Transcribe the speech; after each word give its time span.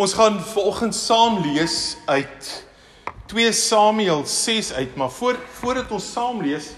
Ons 0.00 0.14
gaan 0.16 0.38
vanoggend 0.40 0.94
saam 0.94 1.42
lees 1.44 1.96
uit 2.04 2.66
2 3.26 3.52
Samuel 3.52 4.22
6 4.24 4.72
uit, 4.72 4.94
maar 4.96 5.10
voor 5.10 5.36
voordat 5.52 5.90
ons 5.90 6.12
saam 6.12 6.40
lees, 6.42 6.70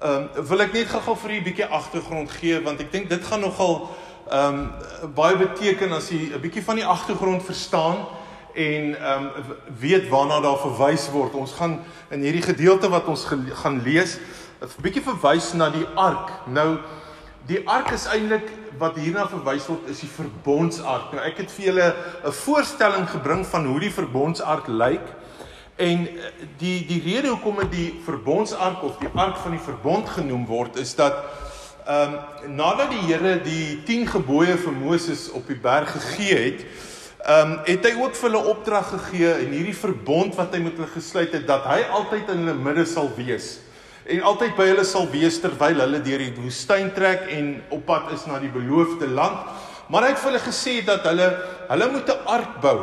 ehm 0.00 0.24
um, 0.36 0.46
wil 0.48 0.64
ek 0.64 0.72
net 0.72 0.88
gou-gou 0.88 1.16
vir 1.20 1.34
u 1.34 1.36
'n 1.36 1.44
bietjie 1.50 1.66
agtergrond 1.66 2.30
gee 2.30 2.62
want 2.64 2.80
ek 2.80 2.92
dink 2.92 3.10
dit 3.12 3.24
gaan 3.24 3.44
nogal 3.44 3.74
ehm 4.30 4.62
um, 5.04 5.12
baie 5.18 5.36
beteken 5.36 5.92
as 5.92 6.08
jy 6.08 6.32
'n 6.32 6.40
bietjie 6.40 6.64
van 6.64 6.80
die 6.80 6.86
agtergrond 6.96 7.44
verstaan 7.44 8.06
en 8.54 8.96
ehm 8.96 9.28
um, 9.36 9.56
weet 9.76 10.08
waarna 10.08 10.40
daar 10.40 10.58
verwys 10.58 11.10
word. 11.12 11.34
Ons 11.34 11.52
gaan 11.52 11.84
in 12.08 12.24
hierdie 12.24 12.46
gedeelte 12.48 12.88
wat 12.88 13.04
ons 13.06 13.26
gaan 13.52 13.82
lees 13.84 14.16
'n 14.64 14.80
bietjie 14.80 15.04
verwys 15.04 15.52
na 15.52 15.68
die 15.70 15.86
ark. 15.94 16.32
Nou 16.46 16.78
die 17.46 17.62
ark 17.68 17.92
is 17.94 18.06
eintlik 18.10 18.48
wat 18.80 18.98
hierna 19.00 19.26
verwys 19.30 19.66
word 19.70 19.86
is 19.92 20.02
die 20.02 20.10
verbondsark. 20.10 21.12
Nou 21.14 21.22
ek 21.24 21.40
het 21.44 21.52
vir 21.54 21.66
julle 21.70 21.86
'n 22.26 22.32
voorstelling 22.32 23.08
gebring 23.08 23.46
van 23.46 23.66
hoe 23.66 23.80
die 23.80 23.90
verbondsark 23.90 24.66
lyk. 24.68 25.06
En 25.76 26.08
eh, 26.08 26.30
die 26.58 26.86
die 26.86 27.02
rede 27.04 27.28
hoekom 27.28 27.56
dit 27.62 27.72
die 27.72 28.00
verbondsark 28.04 28.82
of 28.82 28.98
die 28.98 29.12
ark 29.14 29.36
van 29.36 29.50
die 29.52 29.64
verbond 29.64 30.08
genoem 30.08 30.46
word 30.46 30.76
is 30.76 30.94
dat 30.94 31.14
ehm 31.86 32.14
um, 32.14 32.56
nadat 32.56 32.90
die 32.90 33.06
Here 33.06 33.40
die 33.42 33.82
10 33.84 34.06
gebooie 34.06 34.56
vir 34.56 34.72
Moses 34.72 35.30
op 35.30 35.46
die 35.46 35.60
berg 35.60 35.92
gegee 35.92 36.38
het, 36.50 36.64
ehm 37.26 37.52
um, 37.52 37.58
het 37.64 37.84
hy 37.84 37.94
ook 38.02 38.14
vir 38.14 38.30
hulle 38.30 38.44
opdrag 38.44 38.88
gegee 38.90 39.46
in 39.46 39.52
hierdie 39.52 39.76
verbond 39.76 40.34
wat 40.34 40.54
hy 40.54 40.60
met 40.64 40.74
hulle 40.76 40.90
gesluit 40.90 41.32
het 41.32 41.46
dat 41.46 41.64
hy 41.64 41.82
altyd 41.90 42.28
in 42.28 42.42
hulle 42.42 42.58
midde 42.58 42.86
sal 42.86 43.12
wees 43.16 43.60
en 44.06 44.22
altyd 44.22 44.56
by 44.56 44.66
hulle 44.70 44.84
sal 44.84 45.08
wees 45.10 45.40
terwyl 45.40 45.80
hulle 45.80 46.02
deur 46.02 46.18
die 46.18 46.34
woestyn 46.36 46.92
trek 46.94 47.26
en 47.34 47.62
op 47.70 47.86
pad 47.86 48.12
is 48.12 48.26
na 48.26 48.38
die 48.38 48.52
beloofde 48.52 49.08
land. 49.08 49.38
Maar 49.88 50.02
hy 50.02 50.08
het 50.14 50.22
vir 50.22 50.30
hulle 50.32 50.44
gesê 50.44 50.84
dat 50.86 51.04
hulle 51.06 51.28
hulle 51.68 51.90
moet 51.90 52.08
'n 52.08 52.26
ark 52.26 52.60
bou 52.60 52.78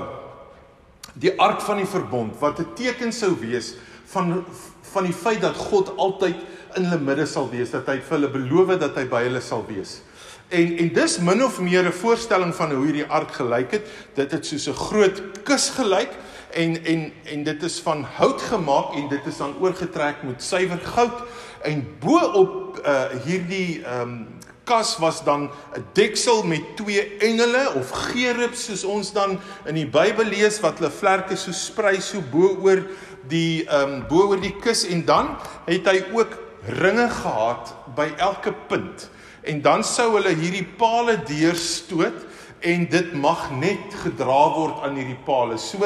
die 1.13 1.33
ark 1.39 1.61
van 1.61 1.77
die 1.77 1.89
verbond 1.89 2.39
wat 2.39 2.59
'n 2.59 2.73
teken 2.75 3.11
sou 3.11 3.35
wees 3.39 3.75
van 4.05 4.45
van 4.94 5.03
die 5.03 5.13
feit 5.13 5.41
dat 5.41 5.55
God 5.55 5.97
altyd 5.97 6.35
in 6.77 6.85
hulle 6.85 7.01
midde 7.01 7.25
sal 7.25 7.49
wees, 7.49 7.71
dat 7.71 7.88
hy 7.88 7.99
vir 7.99 8.17
hulle 8.17 8.29
beloof 8.29 8.77
dat 8.79 8.95
hy 8.95 9.05
by 9.09 9.23
hulle 9.23 9.41
sal 9.41 9.66
wees. 9.67 10.01
En 10.49 10.77
en 10.77 10.94
dis 10.94 11.17
min 11.19 11.44
of 11.44 11.59
meer 11.59 11.85
'n 11.85 11.91
voorstelling 11.91 12.53
van 12.55 12.71
hoe 12.71 12.85
hierdie 12.85 13.09
ark 13.09 13.31
gelyk 13.31 13.71
het. 13.71 13.88
Dit 14.16 14.31
het 14.31 14.45
soos 14.45 14.67
'n 14.67 14.73
groot 14.73 15.21
kus 15.44 15.69
gelyk 15.69 16.11
en 16.53 16.85
en 16.85 17.13
en 17.23 17.43
dit 17.43 17.63
is 17.63 17.79
van 17.79 18.03
hout 18.03 18.41
gemaak 18.41 18.93
en 18.93 19.07
dit 19.07 19.25
is 19.25 19.37
dan 19.37 19.55
oorgetrek 19.59 20.23
met 20.23 20.43
suiwer 20.43 20.79
goud. 20.79 21.23
En 21.61 21.85
bo 21.99 22.19
op 22.19 22.81
uh 22.85 23.03
hierdie 23.25 23.83
ehm 23.83 24.01
um, 24.01 24.27
kas 24.63 24.97
was 24.97 25.23
dan 25.23 25.49
'n 25.75 25.85
deksel 25.93 26.43
met 26.43 26.75
twee 26.75 27.17
engele 27.17 27.71
of 27.75 27.89
gerubs 27.89 28.65
soos 28.65 28.83
ons 28.83 29.11
dan 29.13 29.39
in 29.65 29.75
die 29.75 29.87
Bybel 29.87 30.25
lees 30.25 30.59
wat 30.59 30.79
hulle 30.79 30.91
vlerke 30.91 31.35
so 31.35 31.51
sprei 31.51 32.01
so 32.01 32.21
bo 32.31 32.57
oor 32.61 32.83
die 33.27 33.65
ehm 33.67 33.93
um, 33.93 34.07
bo 34.07 34.27
oor 34.27 34.41
die 34.41 34.55
kus. 34.61 34.85
En 34.88 35.05
dan 35.05 35.35
het 35.65 35.88
hy 35.88 36.03
ook 36.13 36.38
ringe 36.67 37.09
gehad 37.09 37.75
by 37.95 38.13
elke 38.17 38.53
punt. 38.67 39.09
En 39.41 39.61
dan 39.61 39.83
sou 39.83 40.13
hulle 40.15 40.35
hierdie 40.35 40.67
palle 40.77 41.17
deurstoot 41.27 42.25
en 42.59 42.85
dit 42.89 43.13
mag 43.13 43.51
net 43.51 43.95
gedra 44.03 44.43
word 44.55 44.83
aan 44.83 44.95
hierdie 44.95 45.19
palle. 45.25 45.57
So 45.57 45.83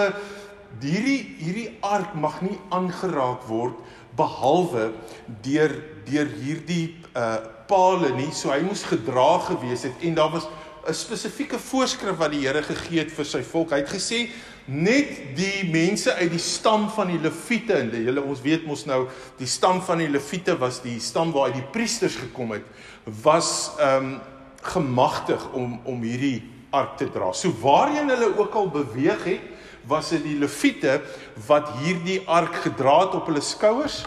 hierdie 0.82 1.36
hierdie 1.40 1.70
ark 1.82 2.16
mag 2.16 2.42
nie 2.42 2.58
aangeraak 2.70 3.48
word 3.48 3.78
behalwe 4.18 4.92
deur 5.46 5.74
deur 6.08 6.34
hierdie 6.42 6.96
uh 7.16 7.56
pale 7.68 8.14
nie, 8.16 8.30
so 8.32 8.48
hy 8.48 8.62
moes 8.64 8.86
gedra 8.88 9.42
gewees 9.44 9.84
het 9.84 10.04
en 10.08 10.16
daar 10.16 10.32
was 10.32 10.48
'n 10.88 10.94
spesifieke 10.94 11.60
voorskrif 11.60 12.16
wat 12.16 12.32
die 12.32 12.48
Here 12.48 12.64
gegee 12.64 13.00
het 13.00 13.12
vir 13.12 13.26
sy 13.26 13.42
volk. 13.44 13.72
Hy 13.72 13.82
het 13.84 13.90
gesê 13.92 14.30
net 14.66 15.36
die 15.36 15.68
mense 15.72 16.14
uit 16.14 16.32
die 16.32 16.40
stam 16.40 16.90
van 16.90 17.08
die 17.08 17.20
Lewiete 17.20 17.74
en 17.74 17.92
hele 17.92 18.22
ons 18.22 18.42
weet 18.42 18.66
mos 18.66 18.86
nou 18.86 19.08
die 19.38 19.48
stam 19.48 19.82
van 19.82 19.98
die 19.98 20.08
Lewiete 20.08 20.58
was 20.58 20.82
die 20.82 21.00
stam 21.00 21.32
waar 21.32 21.52
uit 21.52 21.60
die 21.60 21.72
priesters 21.72 22.16
gekom 22.16 22.52
het, 22.52 22.64
was 23.24 23.72
ehm 23.80 24.06
um, 24.06 24.20
gemagtig 24.62 25.54
om 25.54 25.80
om 25.86 26.02
hierdie 26.02 26.44
ark 26.70 26.98
te 26.98 27.10
dra. 27.12 27.34
So 27.34 27.52
waarheen 27.62 28.10
hulle 28.10 28.38
ook 28.38 28.54
al 28.54 28.70
beweeg 28.70 29.24
het, 29.24 29.42
was 29.88 30.10
dit 30.10 30.24
die 30.24 30.38
Lewiete 30.38 31.02
wat 31.48 31.70
hierdie 31.82 32.22
ark 32.28 32.56
gedra 32.68 33.00
het 33.06 33.16
op 33.16 33.26
hulle 33.26 33.42
skouers. 33.42 34.06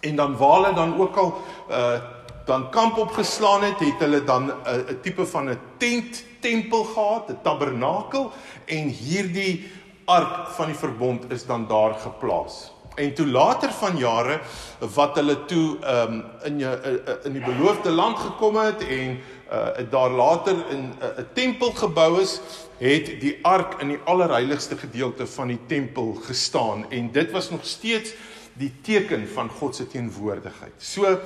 En 0.00 0.16
dan 0.16 0.36
waar 0.36 0.54
hulle 0.62 0.74
dan 0.74 1.00
ook 1.00 1.16
al 1.16 1.34
uh 1.70 2.16
dan 2.48 2.70
kamp 2.70 2.96
opgeslaan 2.96 3.62
het, 3.62 3.78
het 3.78 4.00
hulle 4.00 4.24
dan 4.24 4.46
'n 4.46 4.52
uh, 4.66 5.00
tipe 5.02 5.26
van 5.26 5.50
'n 5.50 5.60
tent 5.76 6.24
tempel 6.40 6.84
gehad, 6.84 7.28
'n 7.28 7.38
tabernakel 7.42 8.32
en 8.64 8.88
hierdie 8.88 9.70
ark 10.04 10.48
van 10.48 10.66
die 10.66 10.74
verbond 10.74 11.32
is 11.32 11.46
dan 11.46 11.66
daar 11.66 11.94
geplaas. 11.94 12.72
En 12.94 13.14
toe 13.14 13.26
later 13.26 13.72
van 13.72 13.96
jare 13.96 14.40
wat 14.94 15.14
hulle 15.14 15.44
toe 15.44 15.76
um, 15.84 16.24
in 16.42 16.56
'n 16.56 16.62
uh, 16.62 17.24
in 17.24 17.32
die 17.32 17.44
beloofde 17.44 17.90
land 17.90 18.18
gekom 18.18 18.56
het 18.56 18.86
en 18.86 19.20
uh 19.52 19.90
daar 19.90 20.10
later 20.10 20.56
in 20.70 20.78
'n 20.78 20.94
uh, 21.02 21.24
tempel 21.32 21.72
gebou 21.72 22.20
is, 22.20 22.40
het 22.78 23.20
die 23.20 23.38
ark 23.42 23.80
in 23.80 23.88
die 23.88 24.00
allerheiligste 24.04 24.76
gedeelte 24.76 25.26
van 25.26 25.48
die 25.48 25.60
tempel 25.66 26.14
gestaan 26.14 26.90
en 26.90 27.12
dit 27.12 27.30
was 27.30 27.50
nog 27.50 27.64
steeds 27.64 28.14
die 28.58 28.72
teken 28.82 29.28
van 29.28 29.48
God 29.48 29.76
se 29.76 29.86
teenwoordigheid. 29.86 30.74
So 30.78 31.18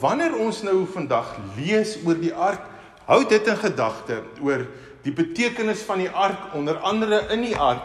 wanneer 0.00 0.36
ons 0.36 0.62
nou 0.62 0.86
vandag 0.92 1.36
lees 1.56 1.96
oor 2.06 2.18
die 2.18 2.34
ark, 2.34 2.62
hou 3.06 3.22
dit 3.28 3.46
in 3.46 3.56
gedagte 3.56 4.22
oor 4.42 4.66
die 5.02 5.14
betekenis 5.14 5.82
van 5.86 5.98
die 5.98 6.10
ark, 6.10 6.54
onder 6.54 6.76
andere 6.76 7.24
in 7.30 7.46
die 7.46 7.56
ark 7.56 7.82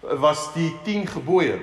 was 0.00 0.48
die 0.54 0.70
10 0.84 1.06
gebooie 1.06 1.58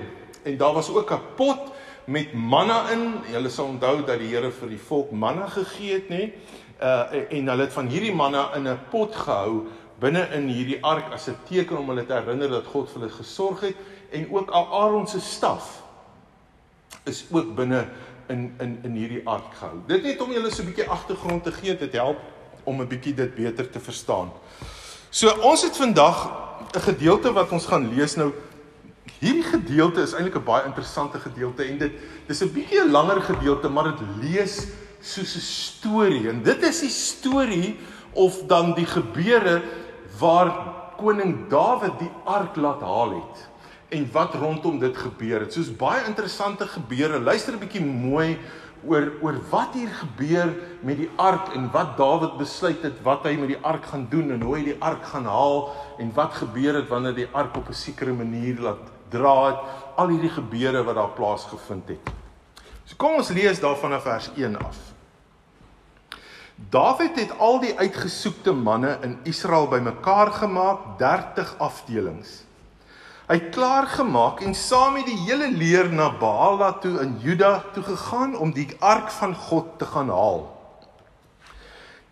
en 0.46 0.58
daar 0.58 0.74
was 0.74 0.90
ook 0.90 1.12
'n 1.12 1.22
pot 1.36 1.74
met 2.06 2.34
manna 2.34 2.90
in. 2.90 3.14
Julle 3.32 3.50
sal 3.50 3.66
onthou 3.66 4.06
dat 4.06 4.20
die 4.20 4.30
Here 4.30 4.52
vir 4.52 4.70
die 4.70 4.82
volk 4.88 5.12
manna 5.12 5.48
gegee 5.48 5.94
het, 5.94 6.10
nê? 6.10 6.34
Uh 6.82 7.32
en 7.32 7.48
hulle 7.48 7.62
het 7.62 7.74
van 7.74 7.88
hierdie 7.88 8.16
manna 8.16 8.54
in 8.56 8.68
'n 8.68 8.80
pot 8.90 9.16
gehou 9.16 9.68
binne 10.00 10.28
in 10.36 10.48
hierdie 10.48 10.84
ark 10.84 11.14
as 11.14 11.28
'n 11.28 11.38
teken 11.48 11.78
om 11.78 11.90
hulle 11.90 12.06
te 12.06 12.14
herinner 12.14 12.50
dat 12.50 12.66
God 12.66 12.90
vir 12.90 13.02
hulle 13.02 13.14
gesorg 13.14 13.60
het 13.60 13.76
en 14.12 14.28
ook 14.32 14.52
Aaron 14.52 15.08
se 15.08 15.20
staf 15.20 15.84
is 17.04 17.26
ook 17.32 17.56
binne 17.56 17.86
in 18.28 18.54
in 18.60 18.80
in 18.84 18.92
hierdie 18.92 19.22
ark 19.26 19.54
gehou. 19.60 19.80
Dit 19.88 20.04
net 20.04 20.22
om 20.22 20.32
julle 20.32 20.52
so 20.52 20.62
'n 20.62 20.66
bietjie 20.66 20.90
agtergrond 20.90 21.44
te 21.44 21.52
gee, 21.52 21.78
dit 21.78 21.94
help 21.94 22.20
om 22.64 22.82
'n 22.82 22.88
bietjie 22.88 23.14
dit 23.14 23.36
beter 23.36 23.70
te 23.70 23.80
verstaan. 23.80 24.32
So 25.10 25.30
ons 25.42 25.62
het 25.62 25.78
vandag 25.78 26.32
'n 26.76 26.80
gedeelte 26.80 27.32
wat 27.34 27.52
ons 27.52 27.66
gaan 27.66 27.94
lees 27.96 28.16
nou. 28.16 28.34
Hierdie 29.20 29.44
gedeelte 29.44 30.02
is 30.02 30.14
eintlik 30.14 30.36
'n 30.36 30.44
baie 30.44 30.66
interessante 30.66 31.20
gedeelte 31.20 31.64
en 31.64 31.78
dit 31.78 31.92
dis 32.28 32.42
'n 32.42 32.52
bietjie 32.52 32.82
'n 32.82 32.92
langer 32.92 33.22
gedeelte, 33.22 33.70
maar 33.70 33.84
dit 33.84 34.02
lees 34.22 34.68
soos 35.06 35.36
'n 35.36 35.40
storie. 35.42 36.30
En 36.30 36.44
dit 36.44 36.64
is 36.64 36.80
die 36.80 36.90
storie 36.90 37.80
of 38.14 38.44
dan 38.48 38.74
die 38.74 38.86
gebeure 38.86 39.62
waar 40.20 40.52
koning 40.98 41.50
Dawid 41.50 42.00
die 42.00 42.12
ark 42.24 42.56
laat 42.56 42.82
haal 42.82 43.12
het 43.22 43.50
en 43.90 44.08
wat 44.12 44.34
rondom 44.34 44.80
dit 44.80 44.98
gebeur 44.98 45.40
het. 45.40 45.54
Soos 45.54 45.76
baie 45.76 46.06
interessante 46.08 46.68
gebeure. 46.68 47.20
Luister 47.20 47.54
'n 47.54 47.60
bietjie 47.60 47.86
mooi 47.86 48.40
oor 48.88 49.12
oor 49.22 49.38
wat 49.50 49.74
hier 49.74 49.90
gebeur 49.90 50.54
met 50.82 50.98
die 50.98 51.10
ark 51.16 51.54
en 51.56 51.70
wat 51.72 51.98
Dawid 51.98 52.38
besluit 52.38 52.82
het 52.82 53.02
wat 53.04 53.24
hy 53.24 53.36
met 53.36 53.48
die 53.48 53.62
ark 53.62 53.86
gaan 53.86 54.08
doen 54.10 54.32
en 54.32 54.42
hoe 54.42 54.56
hy 54.56 54.64
die 54.64 54.80
ark 54.80 55.06
gaan 55.06 55.26
haal 55.26 55.74
en 55.98 56.12
wat 56.14 56.34
gebeur 56.34 56.76
het 56.76 56.88
wanneer 56.90 57.16
die 57.16 57.30
ark 57.32 57.58
op 57.58 57.70
'n 57.70 57.74
sekere 57.74 58.14
manier 58.14 58.60
laat 58.60 58.92
dra 59.10 59.46
het. 59.46 59.60
Al 59.96 60.08
hierdie 60.08 60.30
gebeure 60.30 60.84
wat 60.84 60.96
daar 60.96 61.14
plaasgevind 61.16 61.88
het. 61.88 62.14
So 62.86 62.96
kom 62.98 63.16
ons 63.16 63.30
lees 63.30 63.60
daarvan 63.60 63.94
af 63.94 64.04
vers 64.04 64.30
1 64.36 64.58
af. 64.58 64.95
Dawid 66.56 67.18
het 67.20 67.34
al 67.38 67.60
die 67.60 67.74
uitgesoekte 67.76 68.54
manne 68.56 68.96
in 69.04 69.18
Israel 69.28 69.68
bymekaar 69.68 70.32
gemaak, 70.32 70.96
30 71.00 71.56
afdelings. 71.60 72.44
Hy 73.28 73.40
het 73.42 73.50
klaar 73.52 73.90
gemaak 73.92 74.40
en 74.46 74.56
saam 74.56 74.96
met 74.96 75.08
die 75.10 75.18
hele 75.26 75.50
leer 75.52 75.90
na 75.92 76.08
Baala 76.16 76.72
toe 76.80 76.94
in 77.04 77.18
Juda 77.20 77.58
toe 77.76 77.84
gegaan 77.84 78.38
om 78.38 78.54
die 78.56 78.70
ark 78.80 79.12
van 79.12 79.36
God 79.36 79.74
te 79.82 79.88
gaan 79.90 80.12
haal. 80.14 80.46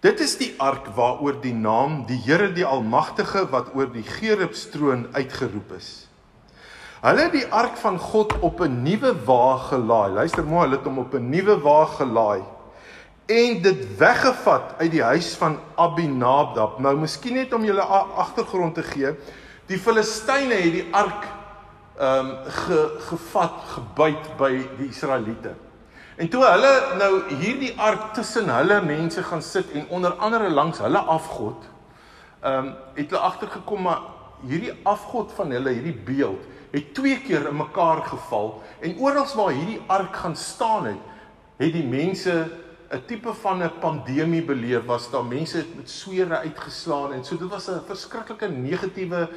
Dit 0.04 0.20
is 0.20 0.36
die 0.36 0.52
ark 0.60 0.90
waaroor 0.98 1.38
die 1.40 1.54
naam 1.56 2.02
die 2.10 2.20
Here 2.26 2.50
die 2.52 2.66
Almagtige 2.68 3.46
wat 3.54 3.72
oor 3.78 3.88
die 3.94 4.04
gerubstroon 4.04 5.06
uitgeroep 5.14 5.72
is. 5.78 5.92
Hulle 7.04 7.30
het 7.30 7.38
die 7.38 7.48
ark 7.48 7.78
van 7.80 7.96
God 8.00 8.36
op 8.42 8.60
'n 8.60 8.84
nuwe 8.84 9.14
wa 9.26 9.56
gelaai. 9.70 10.12
Luister 10.12 10.44
mooi, 10.44 10.68
hulle 10.68 10.78
het 10.78 10.86
hom 10.86 11.00
op 11.00 11.14
'n 11.14 11.30
nuwe 11.30 11.62
wa 11.62 11.86
gelaai 11.86 12.44
en 13.26 13.62
dit 13.62 13.86
weggevat 13.98 14.76
uit 14.78 14.92
die 14.92 15.04
huis 15.04 15.34
van 15.40 15.60
Abinadab. 15.76 16.80
Nou 16.80 16.98
miskien 17.00 17.34
net 17.34 17.54
om 17.54 17.64
julle 17.64 17.82
agtergrond 17.82 18.76
te 18.76 18.84
gee, 18.84 19.16
Die 19.72 19.80
Filistyne 19.80 20.58
het 20.60 20.74
die 20.76 20.88
ark 20.92 21.24
ehm 21.94 22.30
um, 22.30 22.32
ge, 22.52 22.80
gevat, 23.08 23.60
gebyt 23.76 24.32
by 24.38 24.50
die 24.80 24.90
Israeliete. 24.90 25.54
En 26.18 26.28
toe 26.30 26.42
hulle 26.44 26.72
nou 26.98 27.12
hierdie 27.40 27.72
ark 27.78 28.10
tussen 28.18 28.50
hulle 28.50 28.80
mense 28.84 29.24
gaan 29.24 29.44
sit 29.46 29.72
en 29.78 29.86
onder 29.94 30.18
andere 30.18 30.50
langs 30.50 30.82
hulle 30.84 31.00
afgod, 31.16 31.70
ehm 32.42 32.58
um, 32.66 32.74
het 32.98 33.14
hulle 33.14 33.24
agtergekom 33.30 33.88
maar 33.88 34.02
hierdie 34.44 34.74
afgod 34.84 35.32
van 35.38 35.54
hulle, 35.56 35.78
hierdie 35.78 35.96
beeld, 35.96 36.44
het 36.74 36.92
twee 36.98 37.22
keer 37.24 37.48
in 37.48 37.62
mekaar 37.62 38.04
geval 38.10 38.58
en 38.82 38.98
oral 39.00 39.30
waar 39.38 39.54
hierdie 39.56 39.80
ark 39.88 40.16
gaan 40.26 40.36
staan 40.36 40.90
het, 40.92 41.02
het 41.62 41.72
die 41.74 41.88
mense 41.88 42.36
'n 42.94 43.06
tipe 43.08 43.34
van 43.34 43.64
'n 43.64 43.80
pandemie 43.80 44.44
beleef 44.46 44.86
was 44.86 45.10
daar 45.12 45.26
mense 45.26 45.58
het 45.58 45.76
met 45.76 45.90
swere 45.90 46.38
uitgeslaan 46.38 47.14
en 47.14 47.26
so 47.26 47.38
dit 47.38 47.50
was 47.50 47.68
'n 47.70 47.82
verskriklike 47.88 48.48
negatiewe 48.48 49.30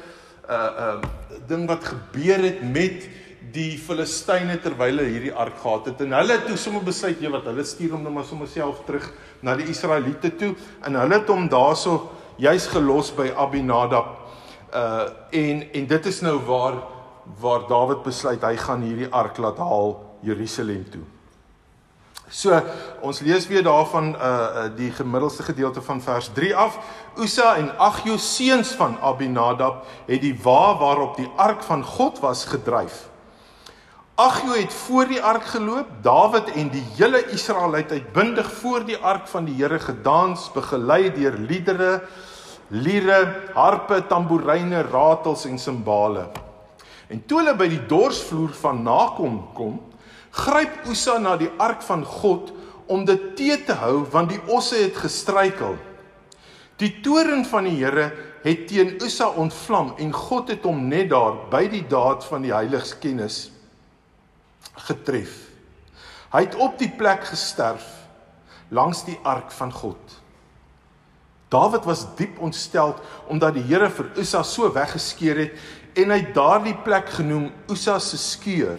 uh 0.49 0.69
uh 0.85 1.01
ding 1.47 1.67
wat 1.67 1.83
gebeur 1.83 2.39
het 2.39 2.61
met 2.61 3.09
die 3.51 3.77
Filistyne 3.77 4.59
terwyl 4.61 4.97
hulle 4.97 5.09
hierdie 5.09 5.33
ark 5.33 5.57
gehad 5.57 5.85
het 5.85 6.01
en 6.01 6.11
hulle 6.11 6.37
het 6.37 6.59
sommer 6.59 6.83
besluit 6.83 7.21
jy 7.21 7.29
wat 7.29 7.49
hulle 7.49 7.63
stuur 7.63 7.91
hom 7.91 8.03
nou 8.03 8.13
maar 8.13 8.27
sommer 8.29 8.47
self 8.47 8.83
terug 8.85 9.11
na 9.41 9.55
die 9.55 9.67
Israeliete 9.73 10.35
toe 10.35 10.53
en 10.83 10.95
hulle 10.95 11.19
het 11.19 11.27
hom 11.27 11.49
daarso 11.49 12.11
juis 12.37 12.67
gelos 12.67 13.11
by 13.11 13.31
Abinadab 13.35 14.15
uh 14.73 15.09
en 15.31 15.65
en 15.73 15.87
dit 15.87 16.05
is 16.05 16.21
nou 16.21 16.37
waar 16.45 16.83
waar 17.41 17.67
Dawid 17.67 18.03
besluit 18.03 18.41
hy 18.41 18.55
gaan 18.55 18.81
hierdie 18.81 19.11
ark 19.11 19.37
laat 19.37 19.57
haal 19.57 19.97
Jerusalem 20.21 20.85
toe. 20.91 21.16
So 22.29 22.51
ons 23.01 23.19
lees 23.23 23.47
weer 23.47 23.63
daarvan 23.63 24.15
uh, 24.15 24.21
uh 24.21 24.63
die 24.75 24.91
gemiddelste 24.91 25.43
gedeelte 25.43 25.81
van 25.81 26.01
vers 26.01 26.29
3 26.35 26.55
af. 26.55 26.79
Usa 27.15 27.55
en 27.55 27.71
Agjo 27.77 28.17
seuns 28.17 28.73
van 28.75 28.97
Abinadab 29.01 29.85
het 30.05 30.21
die 30.21 30.35
wa 30.43 30.77
waarop 30.77 31.15
die 31.15 31.29
ark 31.35 31.63
van 31.63 31.83
God 31.83 32.19
was 32.19 32.45
gedryf. 32.45 33.07
Agjo 34.15 34.57
het 34.57 34.73
voor 34.73 35.07
die 35.07 35.21
ark 35.21 35.45
geloop, 35.45 35.87
Dawid 36.01 36.51
en 36.51 36.69
die 36.73 36.83
hele 36.97 37.21
Israeliet 37.31 37.91
uitbundig 37.91 38.51
voor 38.51 38.85
die 38.85 38.97
ark 38.97 39.27
van 39.27 39.45
die 39.45 39.55
Here 39.55 39.79
gedans, 39.79 40.49
begelei 40.51 41.11
deur 41.13 41.37
liedere, 41.37 42.01
liere, 42.67 43.19
harpe, 43.53 44.01
tamboeryne, 44.07 44.81
ratels 44.91 45.45
en 45.45 45.59
simbale. 45.59 46.27
En 47.07 47.21
toe 47.25 47.39
hulle 47.39 47.53
by 47.55 47.67
die 47.71 47.85
dorsvloer 47.87 48.51
van 48.57 48.81
Nakom 48.83 49.37
kom, 49.53 49.77
gryp 50.31 50.85
Usa 50.89 51.17
na 51.19 51.35
die 51.37 51.51
ark 51.57 51.81
van 51.85 52.05
God 52.05 52.51
om 52.87 53.05
dit 53.05 53.35
te 53.35 53.57
te 53.65 53.75
hou 53.81 54.05
want 54.11 54.31
die 54.31 54.41
osse 54.47 54.77
het 54.79 54.97
gestruikel. 54.97 55.75
Die 56.77 56.99
toren 57.01 57.45
van 57.45 57.65
die 57.65 57.77
Here 57.79 58.11
het 58.43 58.67
teen 58.69 58.95
Usa 59.01 59.29
ontvlam 59.29 59.95
en 59.97 60.13
God 60.13 60.53
het 60.53 60.65
hom 60.67 60.87
net 60.87 61.09
daar 61.09 61.47
by 61.51 61.65
die 61.71 61.83
daad 61.89 62.25
van 62.27 62.45
die 62.45 62.53
heiligskennis 62.53 63.47
getref. 64.87 65.33
Hy 66.31 66.43
het 66.45 66.55
op 66.61 66.77
die 66.79 66.91
plek 66.91 67.25
gesterf 67.31 67.85
langs 68.69 69.05
die 69.07 69.17
ark 69.23 69.51
van 69.55 69.71
God. 69.71 70.17
Dawid 71.49 71.85
was 71.87 72.03
diep 72.19 72.39
ontstel 72.43 72.97
omdat 73.31 73.55
die 73.55 73.63
Here 73.63 73.89
vir 73.89 74.11
Usa 74.19 74.43
so 74.43 74.67
weggeskeer 74.75 75.39
het 75.45 75.97
en 75.97 76.11
hy 76.13 76.19
daardie 76.35 76.75
plek 76.85 77.09
genoem 77.17 77.49
Usa 77.71 77.97
se 78.03 78.19
skeur. 78.19 78.77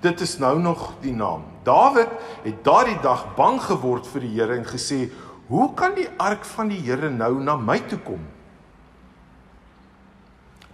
Dit 0.00 0.20
is 0.20 0.38
nou 0.38 0.58
nog 0.62 0.92
die 1.02 1.14
naam. 1.14 1.42
Dawid 1.66 2.10
het 2.44 2.64
daardie 2.64 2.98
dag 3.02 3.34
bang 3.34 3.58
geword 3.62 4.06
vir 4.06 4.20
die 4.20 4.34
Here 4.36 4.56
en 4.56 4.66
gesê: 4.66 5.10
"Hoe 5.48 5.74
kan 5.74 5.94
die 5.94 6.08
ark 6.16 6.44
van 6.44 6.68
die 6.68 6.80
Here 6.80 7.10
nou 7.10 7.42
na 7.42 7.56
my 7.56 7.78
toe 7.78 7.98
kom?" 7.98 8.20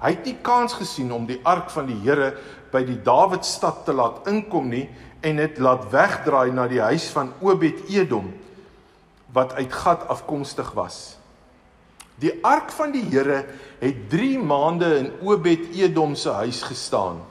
Hy 0.05 0.11
het 0.11 0.25
nie 0.25 0.37
kans 0.43 0.75
gesien 0.77 1.13
om 1.13 1.27
die 1.27 1.41
ark 1.43 1.71
van 1.71 1.87
die 1.87 1.97
Here 2.05 2.35
by 2.73 2.85
die 2.85 2.99
Dawidstad 3.03 3.85
te 3.87 3.93
laat 3.93 4.27
inkom 4.29 4.69
nie 4.69 4.89
en 5.25 5.37
dit 5.41 5.59
laat 5.59 5.87
wegdraai 5.91 6.53
na 6.53 6.69
die 6.69 6.83
huis 6.85 7.09
van 7.09 7.33
Obed-Edom 7.41 8.33
wat 9.33 9.55
uit 9.57 9.73
Gat 9.73 10.09
afkomstig 10.09 10.75
was. 10.77 11.17
Die 12.21 12.35
ark 12.45 12.71
van 12.77 12.93
die 12.93 13.05
Here 13.09 13.47
het 13.81 14.11
3 14.11 14.39
maande 14.39 14.91
in 14.99 15.09
Obed-Edom 15.25 16.15
se 16.15 16.31
huis 16.31 16.63
gestaan. 16.63 17.23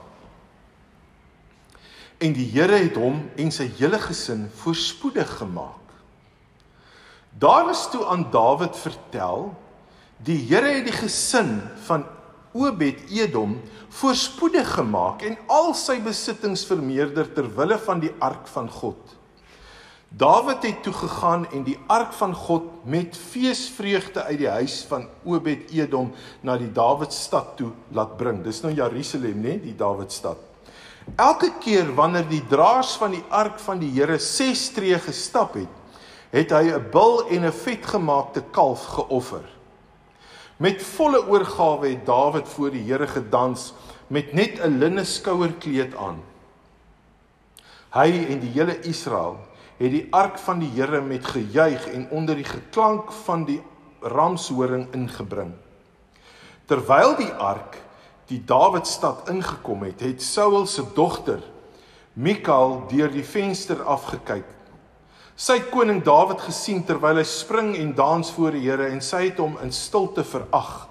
En 2.24 2.32
die 2.32 2.46
Here 2.54 2.78
het 2.80 2.96
hom 2.96 3.20
en 3.36 3.50
sy 3.52 3.66
hele 3.76 4.00
gesin 4.00 4.46
voorspoedig 4.62 5.28
gemaak. 5.42 5.80
Daar 7.36 7.68
is 7.72 7.82
toe 7.92 8.04
aan 8.08 8.28
Dawid 8.32 8.76
vertel, 8.78 9.50
die 10.24 10.38
Here 10.48 10.70
het 10.78 10.86
die 10.88 10.96
gesin 10.96 11.58
van 11.88 12.06
Obed-Edom 12.54 13.56
voorspoedig 13.98 14.68
gemaak 14.76 15.24
en 15.26 15.34
al 15.50 15.72
sy 15.74 15.98
besittings 16.02 16.62
vermeerder 16.68 17.26
ter 17.34 17.48
wille 17.56 17.78
van 17.82 18.00
die 18.00 18.12
ark 18.22 18.46
van 18.54 18.70
God. 18.70 19.16
Dawid 20.14 20.62
het 20.62 20.84
toe 20.86 20.94
gegaan 20.94 21.48
en 21.50 21.64
die 21.66 21.76
ark 21.90 22.14
van 22.14 22.34
God 22.38 22.70
met 22.86 23.18
feesvreugde 23.18 24.22
uit 24.22 24.38
die 24.38 24.50
huis 24.60 24.84
van 24.86 25.08
Obed-Edom 25.26 26.12
na 26.46 26.54
die 26.60 26.70
Dawidstad 26.70 27.56
toe 27.58 27.72
laat 27.90 28.14
bring. 28.16 28.44
Dis 28.46 28.62
nou 28.62 28.70
Jerusalem, 28.70 29.42
né, 29.42 29.58
die 29.58 29.74
Dawidstad. 29.74 30.53
Elke 31.16 31.52
keer 31.60 31.90
wanneer 31.94 32.24
die 32.28 32.42
draers 32.48 32.94
van 32.96 33.12
die 33.12 33.24
ark 33.28 33.58
van 33.60 33.78
die 33.78 33.90
Here 33.92 34.16
6 34.18 34.68
tree 34.74 34.98
gestap 34.98 35.54
het, 35.54 35.82
het 36.32 36.50
hy 36.50 36.72
'n 36.72 36.90
bul 36.90 37.28
en 37.28 37.44
'n 37.44 37.52
vetgemaakte 37.52 38.42
kalf 38.50 38.84
geoffer. 38.96 39.44
Met 40.56 40.82
volle 40.82 41.26
oorgawe 41.26 41.88
het 41.88 42.06
Dawid 42.06 42.48
voor 42.48 42.70
die 42.70 42.82
Here 42.82 43.06
gedans 43.06 43.74
met 44.08 44.32
net 44.32 44.58
'n 44.60 44.78
linne 44.78 45.04
skouerkleed 45.04 45.94
aan. 45.96 46.22
Hy 47.92 48.26
en 48.28 48.40
die 48.40 48.50
hele 48.50 48.80
Israel 48.80 49.38
het 49.78 49.90
die 49.90 50.06
ark 50.10 50.38
van 50.38 50.58
die 50.58 50.70
Here 50.74 51.00
met 51.00 51.24
gejuig 51.26 51.86
en 51.92 52.08
onder 52.10 52.34
die 52.34 52.44
geklank 52.44 53.12
van 53.12 53.44
die 53.44 53.62
ramshoring 54.00 54.88
ingebring. 54.92 55.52
Terwyl 56.66 57.16
die 57.16 57.32
ark 57.32 57.83
die 58.30 58.40
Dawidstad 58.46 59.28
ingekom 59.28 59.84
het, 59.84 60.00
het 60.00 60.22
Saul 60.22 60.66
se 60.66 60.84
dogter 60.94 61.42
Mikal 62.14 62.84
deur 62.88 63.10
die 63.10 63.24
venster 63.26 63.80
afgekyk. 63.90 64.46
Sy 65.34 65.56
het 65.58 65.70
koning 65.74 65.98
Dawid 66.06 66.44
gesien 66.46 66.84
terwyl 66.86 67.18
hy 67.18 67.24
spring 67.26 67.72
en 67.74 67.90
dans 67.98 68.28
voor 68.36 68.54
die 68.54 68.62
Here 68.68 68.86
en 68.86 69.00
sy 69.02 69.24
het 69.32 69.40
hom 69.42 69.56
in 69.64 69.74
stilte 69.74 70.22
verag. 70.22 70.84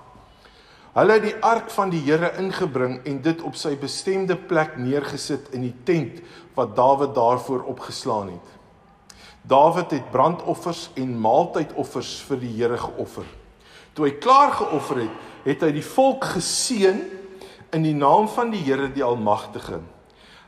Hulle 0.94 1.15
het 1.15 1.24
die 1.24 1.38
ark 1.39 1.71
van 1.71 1.94
die 1.94 2.01
Here 2.03 2.33
ingebring 2.41 3.00
en 3.07 3.21
dit 3.24 3.39
op 3.47 3.56
sy 3.56 3.71
bestemde 3.80 4.35
plek 4.35 4.75
neergesit 4.75 5.47
in 5.56 5.63
die 5.63 5.78
tent 5.87 6.19
wat 6.57 6.75
Dawid 6.75 7.16
daarvoor 7.16 7.63
opgeslaan 7.71 8.35
het. 8.35 8.52
Dawid 9.47 9.95
het 9.95 10.11
brandoffers 10.11 10.90
en 10.99 11.16
maaltydoffers 11.23 12.18
vir 12.28 12.44
die 12.44 12.52
Here 12.59 12.83
geoffer. 12.83 13.25
Toe 13.95 14.09
hy 14.09 14.13
klaar 14.19 14.52
geoffer 14.59 15.06
het, 15.06 15.25
het 15.47 15.63
hy 15.63 15.71
die 15.80 15.87
volk 15.87 16.33
geseën 16.35 16.99
in 17.73 17.83
die 17.85 17.95
naam 17.95 18.27
van 18.30 18.51
die 18.53 18.61
Here 18.61 18.87
die 18.94 19.03
Almagtige. 19.03 19.81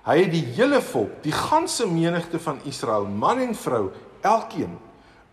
Hy 0.06 0.18
het 0.22 0.32
die 0.32 0.46
hele 0.56 0.82
volk, 0.86 1.24
die 1.26 1.34
ganse 1.34 1.88
menigte 1.90 2.40
van 2.40 2.60
Israel, 2.70 3.08
man 3.10 3.42
en 3.42 3.56
vrou, 3.58 3.90
elkeen 4.22 4.78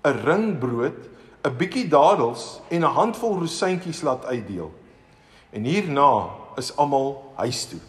'n 0.05 0.17
ring 0.25 0.59
brood, 0.59 0.99
'n 1.45 1.57
bietjie 1.57 1.89
dadels 1.89 2.61
en 2.71 2.81
'n 2.81 2.95
handvol 2.97 3.39
rosientjies 3.39 4.03
laat 4.03 4.25
uitdeel. 4.25 4.73
En 5.51 5.65
hierna 5.65 6.29
is 6.57 6.77
almal 6.77 7.33
huis 7.37 7.67
toe. 7.69 7.81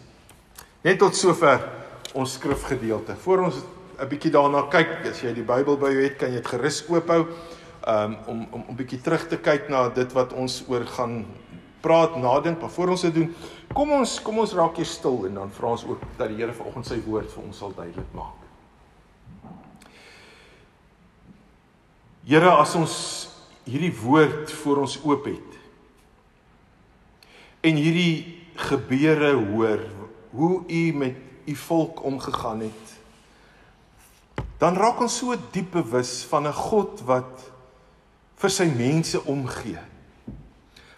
Net 0.82 0.98
tot 0.98 1.16
sover 1.16 1.68
ons 2.12 2.32
skrifgedeelte. 2.32 3.16
Voor 3.16 3.38
ons 3.38 3.54
'n 3.98 4.08
bietjie 4.08 4.30
daarna 4.30 4.62
kyk, 4.68 5.06
as 5.10 5.20
jy 5.20 5.32
die 5.34 5.42
Bybel 5.42 5.76
by 5.78 5.90
jou 5.90 6.02
het, 6.02 6.16
kan 6.16 6.28
jy 6.28 6.34
dit 6.34 6.46
gerus 6.46 6.84
oophou 6.88 7.26
um, 7.88 8.16
om 8.26 8.46
om 8.50 8.64
'n 8.68 8.76
bietjie 8.76 9.00
terug 9.00 9.28
te 9.28 9.36
kyk 9.36 9.68
na 9.68 9.88
dit 9.88 10.12
wat 10.12 10.32
ons 10.32 10.64
oor 10.68 10.84
gaan 10.86 11.26
praat, 11.80 12.16
nadink, 12.16 12.60
maar 12.60 12.70
voor 12.70 12.88
ons 12.88 13.00
dit 13.00 13.14
doen, 13.14 13.34
kom 13.74 13.90
ons 13.96 14.20
kom 14.22 14.38
ons 14.38 14.54
raak 14.54 14.78
hier 14.78 14.88
stil 14.88 15.26
en 15.28 15.40
dan 15.40 15.52
vra 15.54 15.74
ons 15.74 15.84
ook 15.88 16.02
dat 16.18 16.30
die 16.30 16.38
Here 16.38 16.54
vanoggend 16.54 16.86
sy 16.86 17.00
woord 17.06 17.30
vir 17.32 17.42
ons 17.44 17.58
sal 17.58 17.74
duidelik 17.74 18.14
maak. 18.14 18.40
Here, 22.24 22.54
as 22.56 22.72
ons 22.78 22.94
hierdie 23.68 23.92
woord 23.98 24.52
voor 24.62 24.84
ons 24.86 24.96
oop 25.04 25.26
het 25.28 25.60
en 27.64 27.76
hierdie 27.80 28.40
gebeure 28.70 29.32
hoor, 29.50 29.82
hoe 30.32 30.62
u 30.68 30.82
met 30.96 31.48
u 31.48 31.54
volk 31.66 32.02
omgegaan 32.04 32.64
het 32.64 32.94
dan 34.60 34.78
raak 34.80 35.02
ons 35.04 35.16
so 35.20 35.34
diep 35.52 35.74
bewus 35.74 36.22
van 36.30 36.46
'n 36.48 36.52
God 36.52 37.02
wat 37.04 37.50
vir 38.36 38.50
sy 38.50 38.64
mense 38.64 39.20
omgee. 39.24 39.80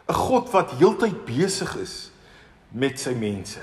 'n 0.09 0.15
God 0.15 0.51
wat 0.51 0.71
heeltyd 0.79 1.25
besig 1.25 1.77
is 1.77 2.11
met 2.69 3.01
sy 3.01 3.15
mense. 3.15 3.63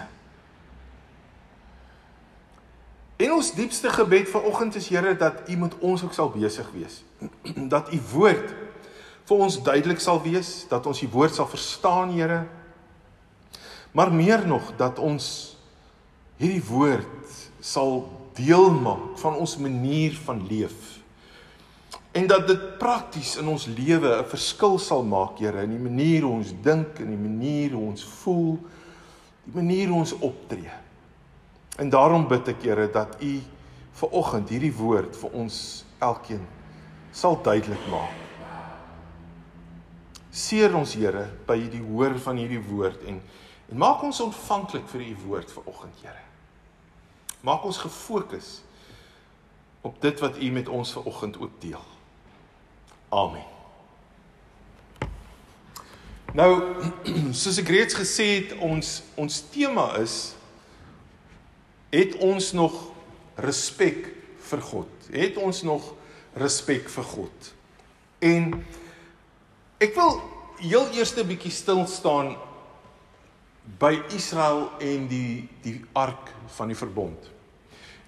En 3.24 3.32
ons 3.32 3.54
diepste 3.56 3.90
gebed 3.90 4.30
vanoggend 4.30 4.76
is 4.76 4.90
Here 4.90 5.16
dat 5.16 5.48
U 5.50 5.58
met 5.58 5.78
ons 5.80 6.04
ook 6.04 6.14
sal 6.14 6.30
besig 6.34 6.68
wees. 6.76 7.04
Dat 7.74 7.94
U 7.94 8.00
woord 8.12 8.54
vir 9.24 9.38
ons 9.40 9.62
duidelik 9.64 10.02
sal 10.04 10.20
wees, 10.20 10.66
dat 10.68 10.84
ons 10.90 11.00
U 11.00 11.08
woord 11.14 11.36
sal 11.36 11.48
verstaan, 11.48 12.12
Here. 12.12 12.44
Maar 13.96 14.12
meer 14.12 14.48
nog 14.48 14.74
dat 14.76 15.00
ons 15.00 15.56
hierdie 16.42 16.64
woord 16.68 17.38
sal 17.64 18.10
deel 18.36 18.72
maak 18.74 19.16
van 19.22 19.38
ons 19.38 19.56
manier 19.62 20.18
van 20.26 20.42
leef. 20.50 21.00
En 22.12 22.28
dat 22.28 22.48
dit 22.48 22.66
prakties 22.82 23.38
in 23.42 23.48
ons 23.48 23.66
lewe 23.66 24.10
'n 24.18 24.30
verskil 24.30 24.78
sal 24.80 25.04
maak, 25.04 25.40
Here, 25.40 25.62
in 25.64 25.70
die 25.70 25.90
manier 25.90 26.22
hoe 26.22 26.34
ons 26.34 26.54
dink 26.62 27.00
en 27.00 27.10
die 27.10 27.30
manier 27.30 27.72
hoe 27.72 27.88
ons 27.88 28.04
voel, 28.04 28.60
die 29.44 29.56
manier 29.56 29.92
hoe 29.92 30.00
ons 30.04 30.16
optree. 30.20 30.72
En 31.78 31.90
daarom 31.90 32.28
bid 32.28 32.48
ek, 32.54 32.64
Here, 32.64 32.88
dat 32.92 33.18
U 33.22 33.34
vir 33.94 34.18
oggend 34.20 34.50
hierdie 34.50 34.74
woord 34.74 35.16
vir 35.18 35.38
ons 35.38 35.58
elkeen 36.02 36.44
sal 37.14 37.38
duidelik 37.46 37.88
maak. 37.92 38.20
Seer 40.34 40.74
ons 40.76 40.96
Here 40.98 41.28
by 41.48 41.60
die 41.70 41.82
hoor 41.86 42.18
van 42.26 42.42
hierdie 42.42 42.62
woord 42.72 43.06
en 43.10 43.22
en 43.72 43.80
maak 43.80 44.04
ons 44.06 44.20
ontvanklik 44.22 44.84
vir 44.92 45.02
u 45.08 45.14
woord 45.24 45.50
vir 45.50 45.70
oggend, 45.72 46.02
Here. 46.04 46.20
Maak 47.42 47.64
ons 47.66 47.80
gefokus 47.82 48.60
op 49.82 49.98
dit 50.04 50.20
wat 50.22 50.38
u 50.38 50.52
met 50.52 50.70
ons 50.70 50.94
ver 50.94 51.10
oggend 51.10 51.40
ook 51.40 51.58
deel. 51.64 51.82
Amen. 53.10 53.53
Nou, 56.34 56.54
soos 57.38 57.60
ek 57.62 57.70
reeds 57.70 57.94
gesê 57.94 58.26
het, 58.40 58.56
ons 58.58 59.04
ons 59.22 59.42
tema 59.54 59.92
is 60.02 60.34
het 61.94 62.16
ons 62.26 62.48
nog 62.58 62.74
respek 63.46 64.08
vir 64.50 64.64
God? 64.66 65.10
Het 65.14 65.38
ons 65.38 65.60
nog 65.68 65.92
respek 66.42 66.90
vir 66.90 67.06
God? 67.06 67.52
En 68.26 68.48
ek 69.78 69.94
wil 69.94 70.18
heel 70.64 70.90
eers 70.98 71.14
'n 71.14 71.28
bietjie 71.30 71.54
stil 71.54 71.86
staan 71.86 72.34
by 73.78 73.94
Israel 74.18 74.72
en 74.82 75.06
die 75.08 75.46
die 75.62 75.86
ark 75.94 76.34
van 76.58 76.74
die 76.74 76.80
verbond. 76.82 77.30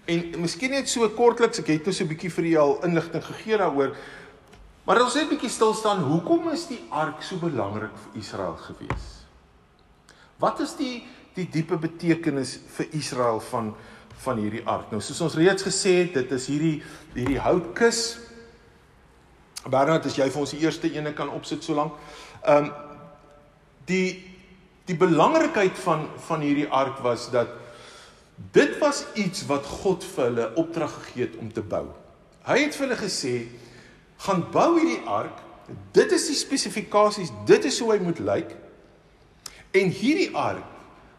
En 0.09 0.33
miskien 0.41 0.73
net 0.73 0.89
so 0.89 1.05
kortliks, 1.09 1.61
ek 1.61 1.67
het 1.67 1.85
nou 1.85 1.93
so 1.93 2.03
'n 2.03 2.09
bietjie 2.09 2.33
vir 2.33 2.45
julle 2.45 2.65
al 2.65 2.83
inligting 2.89 3.23
gegee 3.23 3.57
daaroor. 3.57 3.95
Maar 4.85 5.01
ons 5.01 5.15
net 5.17 5.25
'n 5.25 5.33
bietjie 5.33 5.49
stil 5.49 5.73
staan, 5.73 6.03
hoekom 6.05 6.51
is 6.51 6.67
die 6.67 6.81
ark 6.89 7.23
so 7.23 7.37
belangrik 7.41 7.93
vir 7.97 8.21
Israel 8.21 8.55
gewees? 8.55 9.25
Wat 10.37 10.59
is 10.59 10.75
die 10.75 11.07
die 11.33 11.49
diepe 11.49 11.77
betekenis 11.77 12.59
vir 12.77 12.85
Israel 12.91 13.39
van 13.39 13.75
van 14.17 14.37
hierdie 14.37 14.63
ark? 14.65 14.91
Nou 14.91 15.01
soos 15.01 15.21
ons 15.21 15.35
reeds 15.35 15.63
gesê 15.63 15.89
het, 16.03 16.13
dit 16.13 16.31
is 16.31 16.47
hierdie 16.47 16.83
hierdie 17.13 17.39
houtkus. 17.39 18.17
Bernard, 19.65 20.05
as 20.05 20.15
jy 20.15 20.29
vir 20.29 20.39
ons 20.39 20.51
die 20.51 20.61
eerste 20.61 20.93
ene 20.93 21.13
kan 21.13 21.29
opsit 21.29 21.63
so 21.63 21.73
lank. 21.73 21.93
Ehm 22.45 22.65
um, 22.65 22.71
die 23.85 24.21
die 24.85 24.97
belangrikheid 24.97 25.77
van 25.81 26.09
van 26.27 26.41
hierdie 26.41 26.69
ark 26.69 27.01
was 27.01 27.31
dat 27.31 27.47
dit 28.53 28.77
was 28.79 29.05
iets 29.15 29.45
wat 29.49 29.65
God 29.65 30.03
vir 30.03 30.25
hulle 30.25 30.55
opdrag 30.55 30.93
gegee 30.93 31.23
het 31.25 31.35
om 31.41 31.51
te 31.51 31.61
bou. 31.61 31.87
Hy 32.45 32.59
het 32.59 32.75
vir 32.75 32.87
hulle 32.87 33.01
gesê 33.01 33.47
gaan 34.17 34.45
bou 34.51 34.79
hierdie 34.79 35.01
ark. 35.07 35.41
Dit 35.91 36.11
is 36.11 36.27
die 36.27 36.37
spesifikasies, 36.37 37.31
dit 37.45 37.65
is 37.65 37.79
hoe 37.79 37.91
hy 37.91 37.99
moet 38.03 38.19
lyk. 38.19 38.55
En 39.75 39.89
hierdie 39.91 40.31
ark 40.37 40.63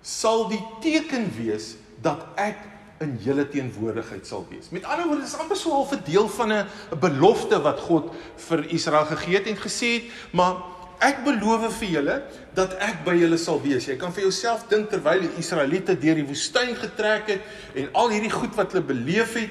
sal 0.06 0.46
die 0.48 0.62
teken 0.80 1.26
wees 1.36 1.74
dat 2.02 2.22
ek 2.38 2.62
in 3.04 3.16
julle 3.20 3.44
teenwoordigheid 3.52 4.24
sal 4.26 4.46
wees. 4.48 4.70
Met 4.72 4.86
ander 4.88 5.08
woorde, 5.08 5.26
dit 5.26 5.32
is 5.32 5.40
amper 5.40 5.56
so 5.56 5.84
'n 5.84 6.00
deel 6.04 6.28
van 6.28 6.52
'n 6.52 6.66
belofte 7.00 7.60
wat 7.62 7.80
God 7.80 8.14
vir 8.36 8.64
Israel 8.72 9.04
gegee 9.04 9.34
het 9.36 9.46
en 9.46 9.56
gesê 9.56 10.00
het, 10.00 10.04
maar 10.32 10.56
ek 11.00 11.24
beloof 11.24 11.78
vir 11.78 11.88
julle 11.88 12.22
dat 12.54 12.76
ek 12.80 13.04
by 13.04 13.14
julle 13.18 13.36
sal 13.36 13.60
wees. 13.62 13.86
Jy 13.86 13.96
kan 13.96 14.12
vir 14.12 14.22
jouself 14.22 14.64
dink 14.68 14.88
terwyl 14.90 15.20
die 15.20 15.38
Israeliete 15.38 15.98
deur 15.98 16.14
die 16.14 16.26
woestyn 16.26 16.74
getrek 16.76 17.28
het 17.28 17.42
en 17.74 17.88
al 17.92 18.08
hierdie 18.14 18.32
goed 18.32 18.54
wat 18.56 18.72
hulle 18.72 18.84
beleef 18.84 19.34
het 19.34 19.50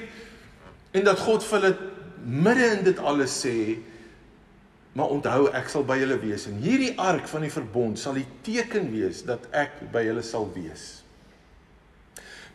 en 0.95 1.03
dat 1.03 1.19
God 1.19 1.43
vir 1.43 1.59
hulle 1.59 1.77
midde 2.25 2.65
in 2.79 2.83
dit 2.87 2.99
alles 2.99 3.33
sê 3.45 3.77
maar 4.95 5.11
onthou 5.11 5.49
ek 5.51 5.67
sal 5.69 5.83
by 5.83 5.97
julle 5.99 6.15
wees 6.21 6.45
en 6.47 6.61
hierdie 6.63 6.93
ark 7.01 7.27
van 7.27 7.43
die 7.43 7.51
verbond 7.51 7.99
sal 7.99 8.15
die 8.15 8.27
teken 8.45 8.87
wees 8.93 9.25
dat 9.27 9.43
ek 9.51 9.81
by 9.91 10.05
julle 10.07 10.23
sal 10.23 10.47
wees. 10.55 11.03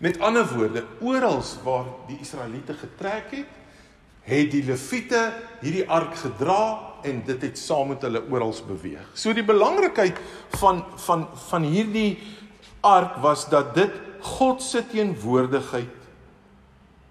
Met 0.01 0.17
ander 0.25 0.47
woorde, 0.49 0.87
oral 1.05 1.43
waar 1.67 1.91
die 2.09 2.17
Israeliete 2.25 2.73
getrek 2.81 3.35
het, 3.35 3.59
het 4.25 4.49
die 4.53 4.63
Lewiete 4.65 5.21
hierdie 5.61 5.85
ark 5.85 6.15
gedra 6.23 6.63
en 7.05 7.21
dit 7.27 7.45
het 7.45 7.61
saam 7.61 7.93
met 7.93 8.07
hulle 8.09 8.23
oral 8.33 8.55
beweeg. 8.69 9.05
So 9.13 9.37
die 9.37 9.45
belangrikheid 9.45 10.17
van 10.61 10.81
van 11.05 11.27
van 11.51 11.69
hierdie 11.69 12.17
ark 12.81 13.21
was 13.21 13.45
dat 13.53 13.75
dit 13.77 13.93
God 14.25 14.65
se 14.65 14.81
teenwoordigheid 14.89 16.09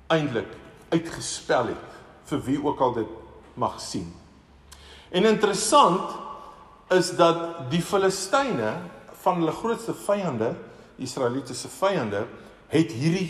eintlik 0.10 0.50
uitgespel 0.90 1.74
het 1.74 1.89
vir 2.30 2.42
wie 2.46 2.60
ook 2.64 2.82
al 2.82 2.94
dit 2.94 3.12
mag 3.60 3.80
sien. 3.82 4.08
En 5.10 5.26
interessant 5.26 6.16
is 6.94 7.12
dat 7.18 7.70
die 7.72 7.82
Filistyne 7.82 8.74
van 9.22 9.42
hulle 9.42 9.54
grootste 9.54 9.94
vyande, 9.94 10.54
Israeliete 10.98 11.56
se 11.56 11.70
vyande, 11.72 12.26
het 12.70 12.92
hierdie 12.94 13.30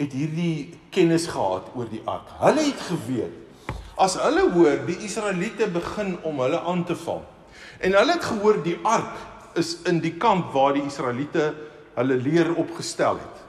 het 0.00 0.14
hierdie 0.16 0.72
kennis 0.90 1.28
gehad 1.30 1.68
oor 1.78 1.86
die 1.86 2.00
ark. 2.10 2.30
Hulle 2.40 2.64
het 2.66 2.80
geweet 2.88 3.38
as 4.02 4.16
hulle 4.18 4.48
hoor 4.50 4.80
die 4.88 4.96
Israeliete 5.06 5.68
begin 5.70 6.16
om 6.26 6.40
hulle 6.42 6.58
aan 6.66 6.80
te 6.88 6.96
val. 6.98 7.20
En 7.78 7.94
hulle 7.94 8.16
het 8.16 8.24
gehoor 8.24 8.58
die 8.64 8.78
ark 8.88 9.58
is 9.60 9.76
in 9.86 10.00
die 10.02 10.14
kamp 10.18 10.50
waar 10.56 10.72
die 10.74 10.82
Israeliete 10.88 11.52
hulle 11.94 12.16
leer 12.24 12.54
opgestel 12.58 13.20
het 13.20 13.41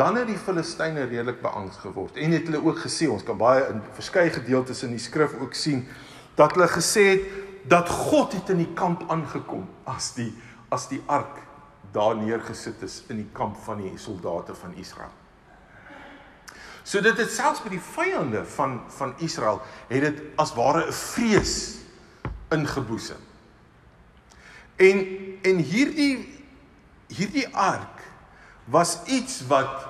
dan 0.00 0.16
het 0.16 0.30
die 0.30 0.38
Filistyne 0.40 1.04
redelik 1.04 1.42
beangs 1.44 1.76
geword 1.82 2.16
en 2.16 2.32
het 2.32 2.46
hulle 2.48 2.62
ook 2.64 2.78
gesê 2.86 3.08
ons 3.12 3.24
kan 3.26 3.36
baie 3.36 3.66
in 3.68 3.82
verskeie 3.98 4.32
gedeeltes 4.32 4.80
in 4.86 4.94
die 4.96 5.02
skrif 5.02 5.34
ook 5.36 5.56
sien 5.58 5.84
dat 6.38 6.54
hulle 6.56 6.68
gesê 6.72 7.04
het 7.10 7.26
dat 7.68 7.88
God 7.88 8.32
het 8.32 8.48
in 8.54 8.62
die 8.62 8.72
kamp 8.78 9.04
aangekom 9.12 9.66
as 9.84 10.14
die 10.16 10.30
as 10.72 10.86
die 10.88 11.02
ark 11.10 11.42
daar 11.92 12.16
neergesit 12.16 12.80
is 12.86 13.02
in 13.10 13.18
die 13.20 13.28
kamp 13.36 13.58
van 13.66 13.82
die 13.82 13.96
soldate 13.98 14.54
van 14.54 14.76
Israel. 14.78 15.10
So 16.86 17.02
dit 17.02 17.18
het 17.18 17.32
selfs 17.34 17.60
by 17.64 17.72
die 17.74 17.82
vyande 17.82 18.44
van 18.54 18.78
van 18.94 19.14
Israel 19.18 19.60
het 19.90 20.06
dit 20.06 20.22
as 20.40 20.54
ware 20.56 20.86
'n 20.86 20.92
vrees 20.92 21.56
ingeboesem. 22.48 23.20
En 24.76 24.98
en 25.42 25.56
hierdie 25.58 26.40
hierdie 27.10 27.48
ark 27.52 28.00
was 28.64 28.98
iets 29.06 29.46
wat 29.46 29.89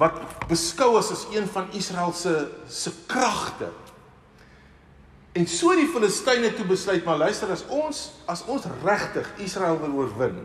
wat 0.00 0.18
beskou 0.48 0.96
is 0.98 1.10
as 1.12 1.26
een 1.32 1.46
van 1.52 1.68
Israel 1.76 2.12
se 2.16 2.48
se 2.68 2.92
kragte. 3.06 3.68
En 5.32 5.46
so 5.48 5.72
die 5.76 5.88
Filistyne 5.88 6.52
toe 6.56 6.66
besluit 6.68 7.04
maar 7.04 7.20
luister 7.20 7.50
as 7.52 7.64
ons 7.72 8.10
as 8.28 8.44
ons 8.52 8.68
regtig 8.84 9.28
Israel 9.44 9.78
wil 9.80 10.02
oorwin, 10.02 10.42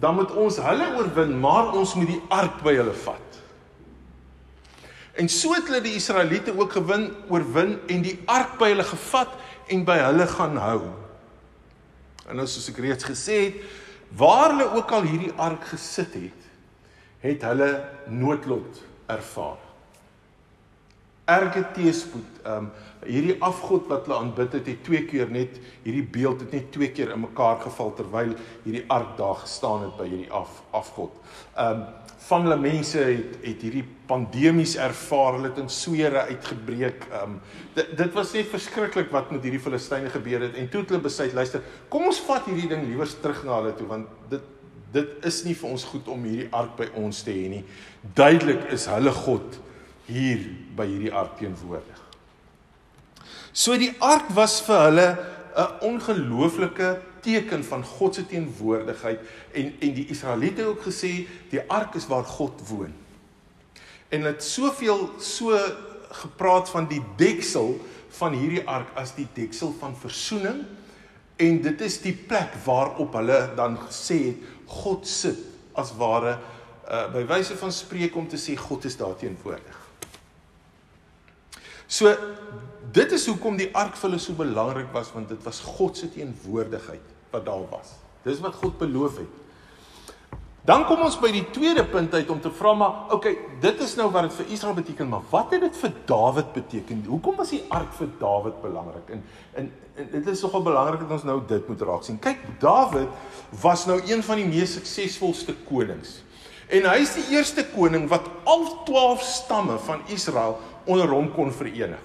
dan 0.00 0.14
moet 0.14 0.32
ons 0.36 0.60
hulle 0.60 0.88
oorwin, 0.96 1.32
maar 1.40 1.72
ons 1.76 1.94
moet 1.96 2.08
die 2.14 2.22
ark 2.28 2.60
by 2.64 2.74
hulle 2.76 2.96
vat. 3.04 3.38
En 5.20 5.28
so 5.28 5.52
het 5.56 5.68
hulle 5.68 5.82
die 5.84 5.96
Israeliete 5.98 6.52
ook 6.56 6.72
gewin, 6.78 7.10
oorwin 7.28 7.78
en 7.90 8.04
die 8.04 8.16
ark 8.30 8.56
by 8.60 8.70
hulle 8.72 8.86
gevat 8.86 9.32
en 9.72 9.84
by 9.88 9.98
hulle 10.00 10.26
gaan 10.30 10.60
hou. 10.60 10.80
En 12.28 12.38
nou 12.38 12.46
soos 12.48 12.70
ek 12.70 12.78
reeds 12.84 13.08
gesê 13.08 13.40
het, 13.48 13.64
waar 14.16 14.52
hulle 14.52 14.68
ook 14.78 14.92
al 14.94 15.08
hierdie 15.08 15.32
ark 15.40 15.64
gesit 15.72 16.14
het, 16.16 16.46
het 17.20 17.44
hulle 17.44 17.70
noodlot 18.10 18.82
ervaar. 19.10 19.58
Erge 21.30 21.64
teëspoed. 21.76 22.40
Ehm 22.44 22.70
um, 22.70 22.70
hierdie 23.00 23.38
afgod 23.40 23.86
wat 23.88 24.04
hulle 24.04 24.18
aanbid 24.20 24.52
het, 24.58 24.66
het 24.68 24.82
twee 24.84 25.06
keer 25.08 25.30
net 25.32 25.54
hierdie 25.86 26.04
beeld 26.04 26.42
het 26.44 26.52
net 26.52 26.66
twee 26.74 26.90
keer 26.92 27.14
in 27.14 27.22
mekaar 27.22 27.62
geval 27.62 27.94
terwyl 27.96 28.34
hierdie 28.66 28.82
ark 28.92 29.14
daar 29.16 29.38
gestaan 29.40 29.86
het 29.86 29.94
by 29.96 30.08
hierdie 30.10 30.32
af 30.42 30.60
afgod. 30.76 31.16
Ehm 31.54 31.80
um, 31.80 31.88
van 32.30 32.44
hulle 32.46 32.58
mense 32.62 33.00
het 33.00 33.38
het 33.42 33.62
hierdie 33.64 33.86
pandemies 34.06 34.76
ervaar, 34.78 35.38
hulle 35.38 35.48
het 35.48 35.58
in 35.58 35.70
sweere 35.72 36.26
uitgebreek. 36.28 37.06
Ehm 37.08 37.36
um, 37.36 37.40
dit 37.74 37.96
dit 38.02 38.12
was 38.18 38.34
net 38.36 38.52
verskriklik 38.52 39.10
wat 39.14 39.32
met 39.34 39.42
hierdie 39.46 39.62
Filistyne 39.62 40.12
gebeur 40.12 40.44
het 40.46 40.54
en 40.60 40.68
toe 40.68 40.84
het 40.84 40.92
hulle 40.92 41.06
besluit, 41.08 41.34
luister, 41.34 41.64
kom 41.88 42.10
ons 42.10 42.20
vat 42.28 42.46
hierdie 42.50 42.68
ding 42.68 42.84
liewer 42.86 43.08
terug 43.22 43.44
na 43.48 43.62
hulle 43.62 43.74
toe 43.78 43.88
want 43.90 44.12
dit 44.34 44.56
dit 44.92 45.24
is 45.26 45.42
nie 45.46 45.54
vir 45.54 45.70
ons 45.70 45.84
goed 45.84 46.08
om 46.10 46.24
hierdie 46.26 46.48
ark 46.56 46.76
by 46.78 46.88
ons 46.98 47.22
te 47.22 47.34
hê 47.34 47.48
nie. 47.52 47.64
Duidelik 48.14 48.66
is 48.74 48.88
hulle 48.90 49.12
God 49.14 49.58
hier 50.10 50.42
by 50.76 50.86
hierdie 50.88 51.12
ark 51.14 51.36
teenwoordig. 51.38 52.00
So 53.52 53.76
die 53.78 53.92
ark 54.02 54.30
was 54.34 54.60
vir 54.66 54.82
hulle 54.88 55.08
'n 55.56 55.80
ongelooflike 55.82 57.00
teken 57.20 57.64
van 57.64 57.84
God 57.84 58.14
se 58.14 58.26
teenwoordigheid 58.26 59.20
en 59.52 59.72
en 59.80 59.94
die 59.94 60.08
Israeliete 60.08 60.64
ook 60.64 60.82
gesê 60.82 61.26
die 61.50 61.62
ark 61.68 61.94
is 61.94 62.06
waar 62.06 62.24
God 62.24 62.52
woon. 62.68 62.94
En 64.08 64.22
dit 64.22 64.42
soveel 64.42 65.10
so 65.18 65.58
gepraat 66.10 66.70
van 66.70 66.88
die 66.88 67.02
deksel 67.16 67.78
van 68.08 68.32
hierdie 68.32 68.66
ark 68.66 68.88
as 68.94 69.14
die 69.14 69.28
deksel 69.34 69.74
van 69.78 69.94
verzoening 69.96 70.64
en 71.40 71.60
dit 71.62 71.80
is 71.80 72.00
die 72.02 72.14
plek 72.14 72.54
waarop 72.64 73.14
hulle 73.16 73.38
dan 73.56 73.78
gesê 73.78 74.18
het 74.24 74.48
God 74.70 75.06
sit 75.06 75.38
as 75.78 75.92
ware 75.98 76.38
uh, 76.86 77.06
by 77.12 77.24
wyse 77.28 77.56
van 77.58 77.72
spreek 77.74 78.16
om 78.16 78.28
te 78.28 78.38
sê 78.40 78.56
God 78.58 78.86
is 78.88 78.96
daar 78.98 79.16
teenwoordig. 79.18 79.78
So 81.90 82.12
dit 82.94 83.12
is 83.12 83.26
hoekom 83.26 83.58
die 83.58 83.70
ark 83.74 83.96
vir 83.98 84.08
hulle 84.08 84.22
so 84.22 84.38
belangrik 84.38 84.92
was 84.94 85.10
want 85.14 85.30
dit 85.30 85.42
was 85.46 85.60
God 85.66 85.98
se 85.98 86.10
teenwoordigheid 86.14 87.14
wat 87.32 87.46
daar 87.46 87.66
was. 87.70 87.96
Dis 88.26 88.42
wat 88.42 88.58
God 88.62 88.78
beloof 88.78 89.20
het. 89.22 89.38
Dan 90.66 90.84
kom 90.84 91.00
ons 91.00 91.16
by 91.16 91.30
die 91.32 91.46
tweede 91.54 91.86
punt 91.88 92.12
uit 92.14 92.30
om 92.30 92.40
te 92.40 92.50
vra 92.52 92.74
maar 92.76 93.14
okay, 93.16 93.32
dit 93.62 93.80
is 93.80 93.94
nou 93.96 94.10
wat 94.12 94.28
dit 94.28 94.34
vir 94.40 94.50
Israel 94.56 94.76
beteken, 94.76 95.08
maar 95.08 95.24
wat 95.30 95.54
het 95.54 95.62
dit 95.64 95.76
vir 95.80 95.94
Dawid 96.08 96.50
beteken? 96.52 97.04
Hoekom 97.08 97.38
was 97.40 97.54
die 97.54 97.62
ark 97.72 97.94
vir 97.96 98.10
Dawid 98.20 98.58
belangrik? 98.62 99.14
En 99.16 99.22
en, 99.54 99.70
en 99.96 100.10
dit 100.12 100.28
is 100.32 100.42
nogal 100.44 100.62
belangrik 100.68 101.00
dat 101.04 101.16
ons 101.16 101.24
nou 101.28 101.38
dit 101.48 101.68
moet 101.68 101.82
raak 101.88 102.04
sien. 102.06 102.18
Kyk, 102.22 102.44
Dawid 102.60 103.08
was 103.62 103.86
nou 103.88 103.98
een 104.04 104.22
van 104.24 104.40
die 104.40 104.48
mees 104.48 104.76
suksesvolste 104.76 105.56
konings. 105.68 106.20
En 106.70 106.86
hy 106.86 107.00
is 107.02 107.16
die 107.16 107.26
eerste 107.34 107.64
koning 107.72 108.06
wat 108.12 108.28
al 108.48 108.68
12 108.86 109.24
stamme 109.26 109.78
van 109.88 110.04
Israel 110.12 110.58
onder 110.84 111.10
hom 111.10 111.32
kon 111.34 111.50
verenig. 111.52 112.04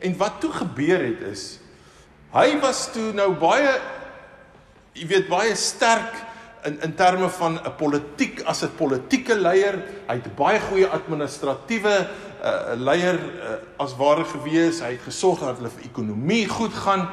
En 0.00 0.16
wat 0.20 0.40
toe 0.42 0.52
gebeur 0.52 1.02
het 1.04 1.24
is 1.30 1.44
hy 2.30 2.52
was 2.62 2.84
toe 2.94 3.10
nou 3.16 3.32
baie 3.40 3.72
jy 4.94 5.06
weet 5.10 5.26
baie 5.30 5.54
sterk 5.58 6.14
in 6.64 6.80
in 6.82 6.94
terme 6.94 7.28
van 7.28 7.58
'n 7.58 7.74
politiek 7.76 8.42
as 8.42 8.62
'n 8.62 8.74
politieke 8.76 9.38
leier, 9.38 9.82
hy 10.06 10.14
het 10.14 10.36
baie 10.36 10.60
goeie 10.60 10.86
administratiewe 10.86 12.08
uh, 12.44 12.72
leier 12.76 13.18
uh, 13.18 13.54
as 13.76 13.96
ware 13.96 14.24
gewees. 14.24 14.80
Hy 14.80 14.92
het 14.96 15.02
gesorg 15.04 15.40
dat 15.40 15.56
hulle 15.56 15.70
vir 15.70 15.84
ekonomie 15.84 16.48
goed 16.48 16.74
gaan. 16.74 17.08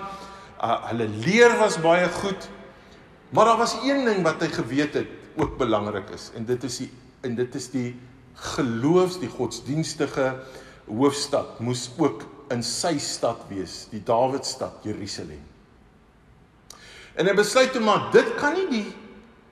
Uh, 0.61 0.87
hulle 0.89 1.07
leer 1.07 1.57
was 1.57 1.81
baie 1.81 2.09
goed. 2.09 2.49
Maar 3.29 3.45
daar 3.45 3.57
was 3.57 3.75
een 3.83 4.05
ding 4.05 4.23
wat 4.23 4.41
hy 4.41 4.47
geweet 4.47 4.93
het 4.93 5.07
ook 5.37 5.57
belangrik 5.57 6.09
is 6.09 6.31
en 6.35 6.45
dit 6.45 6.63
is 6.63 6.77
die 6.77 6.91
en 7.21 7.35
dit 7.35 7.55
is 7.55 7.69
die 7.69 7.95
geloofs 8.33 9.19
die 9.19 9.29
godsdienstige 9.29 10.35
hoofstad 10.87 11.59
moes 11.59 11.89
ook 11.97 12.23
in 12.53 12.63
sy 12.63 12.95
stad 12.97 13.41
wees, 13.49 13.87
die 13.91 13.99
Dawidstad, 14.03 14.79
Jerusalem. 14.83 15.41
En 17.17 17.27
hy 17.27 17.33
besluit 17.35 17.73
toe 17.73 17.81
maar 17.83 18.07
dit 18.13 18.29
kan 18.39 18.55
nie 18.55 18.67
die 18.71 18.85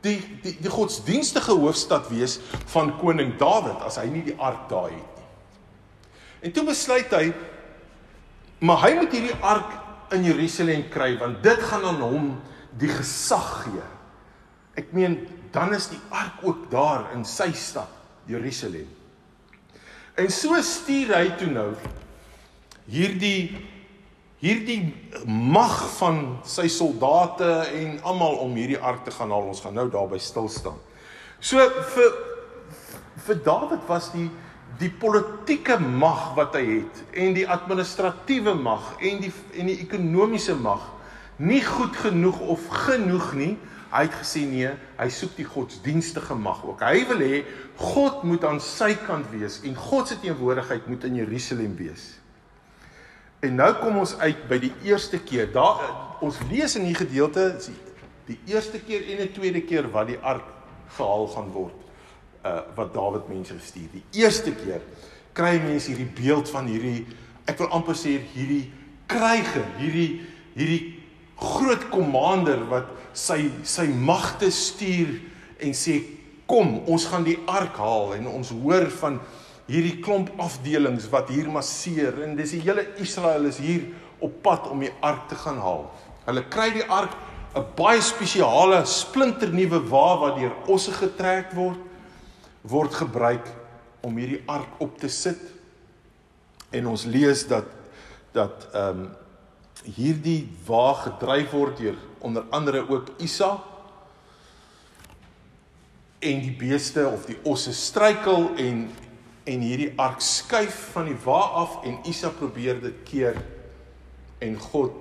die 0.05 0.17
die 0.43 0.55
die 0.61 0.71
godsdienstige 0.71 1.55
hoofstad 1.57 2.09
wees 2.13 2.37
van 2.73 2.93
koning 3.01 3.35
Dawid 3.41 3.83
as 3.85 3.99
hy 4.01 4.07
nie 4.11 4.23
die 4.27 4.37
ark 4.37 4.67
daar 4.71 4.91
het 4.93 5.19
nie. 5.19 5.29
En 6.45 6.55
toe 6.55 6.65
besluit 6.67 7.13
hy 7.17 7.25
maar 8.65 8.85
hy 8.85 8.93
moet 8.99 9.13
hierdie 9.13 9.39
ark 9.43 9.73
in 10.15 10.27
Jerusalem 10.27 10.85
kry 10.93 11.15
want 11.21 11.41
dit 11.43 11.65
gaan 11.69 11.87
aan 11.89 12.03
hom 12.03 12.29
die 12.79 12.91
gesag 12.91 13.49
gee. 13.65 13.85
Ek 14.79 14.91
meen 14.95 15.19
dan 15.55 15.73
is 15.75 15.87
die 15.87 16.01
ark 16.11 16.43
ook 16.43 16.67
daar 16.71 17.09
in 17.15 17.23
sy 17.27 17.51
stad 17.55 17.91
Jerusalem. 18.27 18.87
En 20.19 20.31
so 20.31 20.55
stuur 20.63 21.13
hy 21.15 21.27
toe 21.39 21.47
nou 21.51 21.69
hierdie 22.91 23.55
hierdie 24.45 24.93
mag 25.25 25.73
van 25.97 26.19
sy 26.45 26.67
soldate 26.69 27.49
en 27.73 27.97
almal 28.05 28.37
om 28.43 28.53
hierdie 28.57 28.77
ark 28.77 29.05
te 29.07 29.13
gaan 29.15 29.33
haal. 29.33 29.49
Ons 29.49 29.63
gaan 29.65 29.73
nou 29.77 29.87
daarby 29.89 30.19
stil 30.21 30.49
staan. 30.53 30.77
So 31.41 31.61
vir 31.95 32.17
vir 33.25 33.39
Dawid 33.45 33.85
was 33.89 34.11
die 34.13 34.29
die 34.79 34.91
politieke 34.91 35.77
mag 35.79 36.33
wat 36.35 36.57
hy 36.59 36.81
het 36.81 36.97
en 37.15 37.35
die 37.37 37.45
administratiewe 37.47 38.53
mag 38.59 38.89
en 38.99 39.21
die 39.23 39.31
en 39.55 39.69
die 39.71 39.77
ekonomiese 39.85 40.57
mag 40.59 40.83
nie 41.39 41.61
goed 41.63 41.95
genoeg 42.03 42.41
of 42.43 42.67
genoeg 42.85 43.31
nie. 43.39 43.53
Hy 43.95 44.01
het 44.03 44.17
gesê 44.19 44.43
nee, 44.49 44.73
hy 44.97 45.07
soek 45.13 45.37
die 45.37 45.47
godsdienstige 45.47 46.35
mag 46.35 46.59
ook. 46.67 46.83
Hy 46.83 47.05
wil 47.07 47.23
hê 47.23 47.41
God 47.79 48.25
moet 48.27 48.43
aan 48.47 48.59
sy 48.63 48.91
kant 49.05 49.29
wees 49.31 49.61
en 49.63 49.77
God 49.79 50.11
se 50.11 50.19
teenwoordigheid 50.19 50.89
moet 50.91 51.07
in 51.07 51.21
Jerusalem 51.23 51.77
wees. 51.79 52.09
En 53.39 53.55
nou 53.55 53.71
kom 53.81 53.97
ons 53.97 54.15
uit 54.17 54.45
by 54.49 54.59
die 54.59 54.73
eerste 54.87 55.19
keer. 55.19 55.51
Daar 55.51 55.81
ons 56.23 56.37
lees 56.49 56.75
in 56.75 56.87
hierdie 56.87 57.05
gedeelte 57.05 57.49
die, 57.65 57.75
die 58.31 58.39
eerste 58.53 58.79
keer 58.79 59.03
en 59.11 59.25
'n 59.27 59.33
tweede 59.33 59.61
keer 59.61 59.89
wat 59.91 60.07
die 60.07 60.19
ark 60.21 60.45
gehaal 60.97 61.27
gaan 61.27 61.51
word. 61.51 61.75
Uh 62.45 62.61
wat 62.75 62.93
Dawid 62.93 63.27
mense 63.27 63.53
gestuur. 63.53 63.89
Die 63.91 64.05
eerste 64.21 64.51
keer 64.51 64.81
kry 65.33 65.59
mense 65.59 65.91
hierdie 65.91 66.11
beeld 66.23 66.49
van 66.49 66.65
hierdie 66.65 67.05
ek 67.45 67.59
wil 67.59 67.69
amper 67.75 67.95
sê 67.95 68.17
hierdie 68.33 68.71
kryger, 69.07 69.65
hierdie 69.77 70.21
hierdie 70.55 70.95
groot 71.35 71.89
komander 71.91 72.63
wat 72.71 72.87
sy 73.13 73.51
sy 73.63 73.87
magte 73.87 74.49
stuur 74.51 75.19
en 75.59 75.73
sê 75.75 75.99
kom, 76.47 76.79
ons 76.87 77.05
gaan 77.09 77.25
die 77.25 77.37
ark 77.49 77.77
haal 77.81 78.13
en 78.15 78.27
ons 78.29 78.53
hoor 78.53 78.87
van 79.01 79.19
hierdie 79.69 79.99
klomp 80.03 80.29
afdelings 80.41 81.07
wat 81.13 81.31
hier 81.33 81.47
masseer 81.49 82.21
en 82.25 82.35
dis 82.37 82.53
die 82.53 82.63
hele 82.65 82.85
Israel 83.01 83.47
is 83.49 83.57
hier 83.61 83.87
op 84.23 84.41
pad 84.45 84.69
om 84.69 84.83
die 84.85 84.93
ark 85.01 85.25
te 85.29 85.37
gaan 85.39 85.57
haal. 85.61 85.87
Hulle 86.25 86.45
kry 86.49 86.69
die 86.75 86.85
ark 86.85 87.15
'n 87.55 87.65
baie 87.75 88.01
spesiale 88.01 88.83
splinternuwe 88.85 89.79
wa 89.89 90.07
wat 90.19 90.35
deur 90.39 90.55
osse 90.67 90.91
getrek 90.91 91.53
word 91.55 91.79
word 92.61 92.93
gebruik 92.93 93.45
om 94.01 94.17
hierdie 94.17 94.43
ark 94.47 94.81
op 94.81 94.97
te 94.99 95.07
sit. 95.07 95.39
En 96.71 96.87
ons 96.87 97.05
lees 97.05 97.47
dat 97.47 97.65
dat 98.33 98.67
ehm 98.73 98.99
um, 98.99 99.13
hierdie 99.85 100.49
wa 100.65 100.93
gedryf 100.93 101.51
word 101.51 101.77
deur 101.77 101.97
onder 102.19 102.43
andere 102.49 102.89
ook 102.89 103.09
Isa 103.21 103.59
en 106.19 106.41
die 106.41 106.55
beeste 106.57 107.07
of 107.07 107.25
die 107.29 107.37
osse 107.43 107.73
struikel 107.73 108.49
en 108.57 108.89
en 109.45 109.61
hierdie 109.61 109.91
ark 110.01 110.23
skuif 110.25 110.77
van 110.95 111.09
die 111.09 111.17
wa 111.25 111.41
af 111.61 111.83
en 111.85 111.99
Isa 112.09 112.31
probeer 112.33 112.79
dit 112.81 113.03
keer 113.05 113.37
en 114.43 114.57
God 114.59 114.95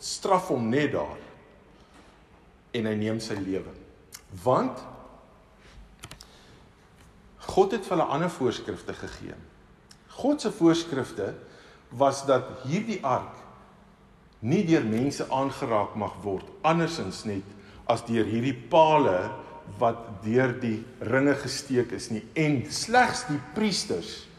straf 0.00 0.48
hom 0.48 0.70
net 0.72 0.94
daar 0.94 1.18
en 2.76 2.88
hy 2.88 2.94
neem 2.96 3.20
sy 3.20 3.36
lewe. 3.36 3.72
Want 4.44 4.80
God 7.50 7.74
het 7.74 7.84
vir 7.84 7.96
hulle 7.96 8.08
ander 8.14 8.30
voorskrifte 8.32 8.94
gegee. 8.94 9.36
God 10.20 10.42
se 10.42 10.52
voorskrifte 10.54 11.32
was 11.90 12.22
dat 12.28 12.62
hierdie 12.64 13.00
ark 13.02 13.36
nie 14.40 14.62
deur 14.64 14.84
mense 14.86 15.26
aangeraak 15.28 15.96
mag 15.98 16.14
word 16.24 16.46
andersins 16.64 17.24
net 17.28 17.56
as 17.90 18.04
deur 18.06 18.28
hierdie 18.28 18.56
palle 18.72 19.18
wat 19.78 20.22
deur 20.24 20.52
die 20.60 20.80
ringe 21.00 21.34
gesteek 21.34 21.92
is 21.92 22.10
nie 22.10 22.24
en 22.34 22.62
slegs 22.72 23.26
die 23.28 23.40
priesters 23.54 24.30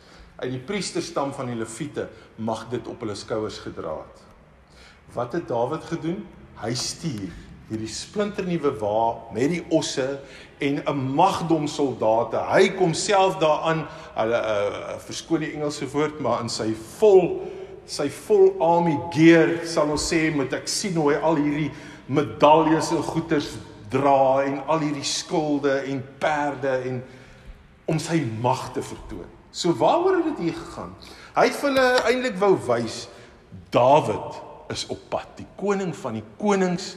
uit 0.41 0.51
die 0.55 0.63
priesterstam 0.65 1.33
van 1.37 1.51
die 1.51 1.59
leviete 1.59 2.07
mag 2.41 2.65
dit 2.71 2.87
op 2.89 3.03
hulle 3.03 3.15
skouers 3.15 3.59
gedra 3.61 3.99
het. 4.01 4.21
Wat 5.13 5.35
het 5.37 5.47
Dawid 5.51 5.85
gedoen? 5.85 6.23
Hy 6.61 6.73
stuur 6.73 7.29
hierdie 7.71 7.89
splinternuwe 7.91 8.73
wa 8.81 9.29
met 9.35 9.51
die 9.53 9.61
osse 9.71 10.19
en 10.59 10.81
'n 10.81 10.97
magdom 11.15 11.67
soldate. 11.67 12.37
Hy 12.37 12.69
kom 12.75 12.93
self 12.93 13.37
daaraan, 13.37 13.87
hulle 14.15 14.39
uh, 14.39 14.97
verskoon 14.99 15.39
die 15.39 15.53
Engelse 15.53 15.87
woord, 15.87 16.19
maar 16.19 16.41
in 16.41 16.49
sy 16.49 16.73
vol 16.99 17.47
sy 17.85 18.09
vol 18.09 18.55
army 18.59 18.97
gear 19.11 19.65
sal 19.65 19.89
ons 19.89 20.13
sê 20.13 20.29
moet 20.35 20.53
ek 20.53 20.67
sien 20.67 20.95
hoe 20.95 21.11
hy 21.11 21.19
al 21.19 21.35
hierdie 21.35 21.71
medaljes 22.07 22.91
en 22.91 23.01
goeders 23.03 23.57
dra 23.91 24.43
en 24.45 24.61
al 24.71 24.85
hierdie 24.85 25.07
skulde 25.07 25.81
en 25.91 26.01
perde 26.19 26.75
en 26.89 27.01
om 27.91 27.99
sy 27.99 28.21
mag 28.41 28.69
te 28.75 28.83
vertoon. 28.85 29.27
So 29.51 29.75
waaroor 29.75 30.21
het 30.21 30.29
dit 30.31 30.45
hier 30.47 30.55
gegaan? 30.55 30.93
Hy 31.35 31.47
het 31.49 31.57
vir 31.59 31.69
hulle 31.69 31.87
eintlik 32.07 32.37
wou 32.39 32.53
wys 32.69 33.05
Dawid 33.71 34.39
is 34.71 34.85
op 34.87 34.99
pad, 35.11 35.27
die 35.35 35.47
koning 35.59 35.91
van 35.95 36.15
die 36.15 36.25
konings, 36.39 36.93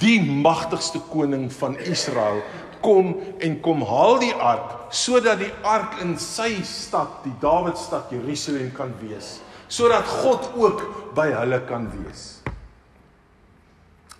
die 0.00 0.20
magtigste 0.22 1.00
koning 1.10 1.50
van 1.52 1.76
Israel 1.82 2.40
kom 2.84 3.14
en 3.42 3.56
kom 3.64 3.82
haal 3.88 4.20
die 4.22 4.32
ark 4.32 4.92
sodat 4.94 5.40
die 5.40 5.52
ark 5.66 5.98
in 6.04 6.14
sy 6.20 6.60
stad, 6.68 7.22
die 7.24 7.34
Dawidstad 7.42 8.12
Jerusalem 8.14 8.70
kan 8.76 8.92
wees, 9.00 9.38
sodat 9.68 10.06
God 10.22 10.52
ook 10.54 10.84
by 11.16 11.30
hulle 11.34 11.60
kan 11.68 11.88
wees. 11.96 12.38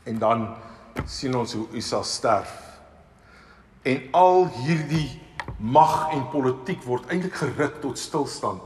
En 0.09 0.19
dan 0.19 0.49
sien 1.07 1.35
ons 1.37 1.53
hoe 1.53 1.67
Isa 1.77 2.03
sterf. 2.03 2.53
En 3.83 4.01
al 4.13 4.49
hierdie 4.65 5.21
mag 5.59 6.13
en 6.13 6.29
politiek 6.33 6.83
word 6.85 7.09
eintlik 7.13 7.37
geruk 7.41 7.81
tot 7.83 7.99
stilstand 7.99 8.63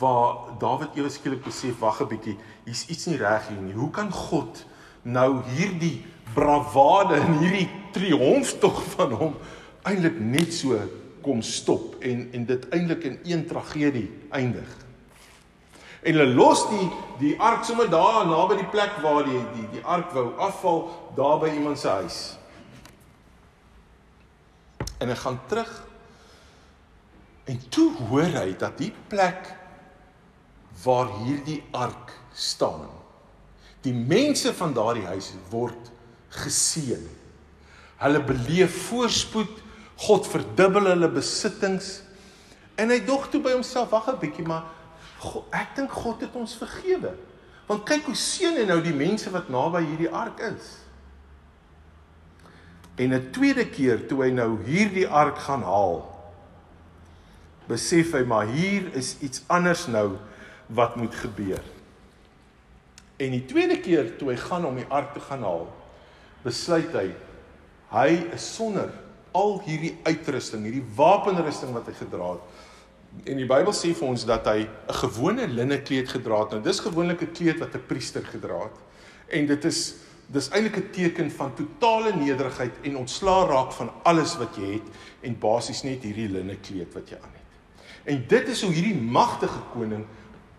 waar 0.00 0.56
Dawid 0.60 0.96
ewe 0.96 1.10
skielik 1.12 1.44
besef 1.44 1.78
wag 1.80 2.00
'n 2.00 2.08
bietjie 2.08 2.36
hier's 2.64 2.86
iets 2.88 3.06
nie 3.06 3.18
reg 3.20 3.48
hier 3.48 3.60
nie 3.60 3.76
hoe 3.76 3.90
kan 3.90 4.10
God 4.10 4.64
nou 5.02 5.42
hierdie 5.56 6.04
bravade 6.34 7.20
en 7.20 7.38
hierdie 7.38 7.68
triomftog 7.92 8.82
van 8.96 9.12
hom 9.12 9.34
eintlik 9.84 10.18
net 10.18 10.52
so 10.52 10.78
kom 11.22 11.42
stop 11.42 12.00
en 12.00 12.28
en 12.32 12.44
dit 12.44 12.68
eintlik 12.72 13.04
in 13.04 13.18
een 13.24 13.46
tragedie 13.46 14.08
eindig 14.30 14.83
En 16.04 16.12
hulle 16.12 16.34
los 16.36 16.66
die 16.68 16.86
die 17.18 17.34
ark 17.40 17.64
sommer 17.64 17.88
daar 17.88 18.26
naby 18.28 18.58
die 18.60 18.70
plek 18.72 18.98
waar 19.00 19.24
die 19.24 19.40
die 19.54 19.68
die 19.78 19.84
ark 19.88 20.12
wou 20.12 20.26
afval 20.42 20.82
daar 21.16 21.38
by 21.40 21.52
iemand 21.54 21.80
se 21.80 21.88
huis. 21.88 22.18
En 25.00 25.08
hy 25.08 25.16
gaan 25.16 25.40
terug. 25.48 25.70
En 27.48 27.60
toe 27.68 27.90
hoor 28.08 28.36
hy 28.36 28.52
dat 28.60 28.76
die 28.80 28.92
plek 29.08 29.48
waar 30.84 31.08
hierdie 31.24 31.62
ark 31.72 32.12
staan. 32.32 32.88
Die 33.84 33.94
mense 33.94 34.52
van 34.56 34.72
daardie 34.76 35.06
huis 35.08 35.32
word 35.52 35.90
geseën. 36.34 37.04
Hulle 38.00 38.20
beleef 38.26 38.88
voorspoed, 38.88 39.60
God 40.04 40.26
verdubbel 40.28 40.88
hulle 40.92 41.08
besittings. 41.12 42.00
En 42.80 42.90
hy 42.90 42.98
dog 43.06 43.28
toe 43.30 43.40
by 43.44 43.54
homself, 43.54 43.92
wag 43.94 44.08
'n 44.10 44.18
bietjie, 44.20 44.46
maar 44.46 44.64
God, 45.18 45.44
ek 45.54 45.76
dink 45.76 45.92
God 45.92 46.20
het 46.20 46.34
ons 46.36 46.56
vergewe. 46.58 47.14
Want 47.68 47.86
kyk 47.88 48.08
hoe 48.10 48.16
seën 48.18 48.58
hy 48.60 48.64
nou 48.68 48.80
die 48.84 48.96
mense 48.96 49.30
wat 49.32 49.48
naby 49.52 49.84
hierdie 49.86 50.10
ark 50.12 50.40
is. 50.50 50.72
En 52.96 53.14
'n 53.14 53.30
tweede 53.32 53.66
keer 53.66 54.06
toe 54.06 54.22
hy 54.22 54.30
nou 54.30 54.58
hierdie 54.64 55.08
ark 55.08 55.38
gaan 55.38 55.62
haal, 55.62 56.04
besef 57.66 58.12
hy 58.12 58.22
maar 58.22 58.46
hier 58.46 58.92
is 58.94 59.16
iets 59.20 59.42
anders 59.46 59.86
nou 59.86 60.16
wat 60.66 60.96
moet 60.96 61.14
gebeur. 61.14 61.62
En 63.16 63.30
die 63.30 63.46
tweede 63.46 63.80
keer 63.80 64.16
toe 64.18 64.30
hy 64.30 64.36
gaan 64.36 64.66
om 64.66 64.76
die 64.76 64.88
ark 64.88 65.14
te 65.14 65.20
gaan 65.20 65.42
haal, 65.42 65.68
besluit 66.42 66.92
hy 66.92 67.08
hy 67.94 68.10
is 68.34 68.54
sonder 68.56 68.90
al 69.34 69.60
hierdie 69.62 69.96
uitrusting, 70.02 70.64
hierdie 70.66 70.86
wapenrusting 70.96 71.72
wat 71.74 71.86
hy 71.86 71.94
gedra 71.94 72.32
het. 72.34 72.53
En 73.24 73.36
die 73.36 73.46
Bybel 73.46 73.72
sê 73.72 73.94
vir 73.94 74.08
ons 74.08 74.24
dat 74.26 74.46
hy 74.46 74.66
'n 74.66 74.94
gewone 75.00 75.46
linne 75.48 75.82
kleed 75.82 76.08
gedra 76.08 76.40
het. 76.40 76.50
Nou 76.50 76.62
dis 76.62 76.80
gewoonlik 76.80 77.22
'n 77.22 77.32
kleed 77.32 77.58
wat 77.58 77.74
'n 77.74 77.86
priester 77.86 78.24
gedra 78.24 78.62
het. 78.62 78.78
En 79.28 79.46
dit 79.46 79.64
is 79.64 79.94
dis 80.26 80.48
eintlik 80.48 80.76
'n 80.76 80.90
teken 80.90 81.30
van 81.30 81.54
totale 81.54 82.12
nederigheid 82.16 82.72
en 82.82 82.96
ontslaa 82.96 83.46
raak 83.46 83.72
van 83.72 83.90
alles 84.02 84.36
wat 84.36 84.56
jy 84.56 84.72
het 84.72 84.88
en 85.20 85.38
basies 85.38 85.82
net 85.82 86.02
hierdie 86.02 86.28
linne 86.28 86.56
kleed 86.56 86.94
wat 86.94 87.08
jy 87.08 87.16
aan 87.16 87.32
het. 87.32 87.52
En 88.04 88.24
dit 88.28 88.48
is 88.48 88.62
hoe 88.62 88.72
hierdie 88.72 89.00
magtige 89.00 89.60
koning 89.72 90.04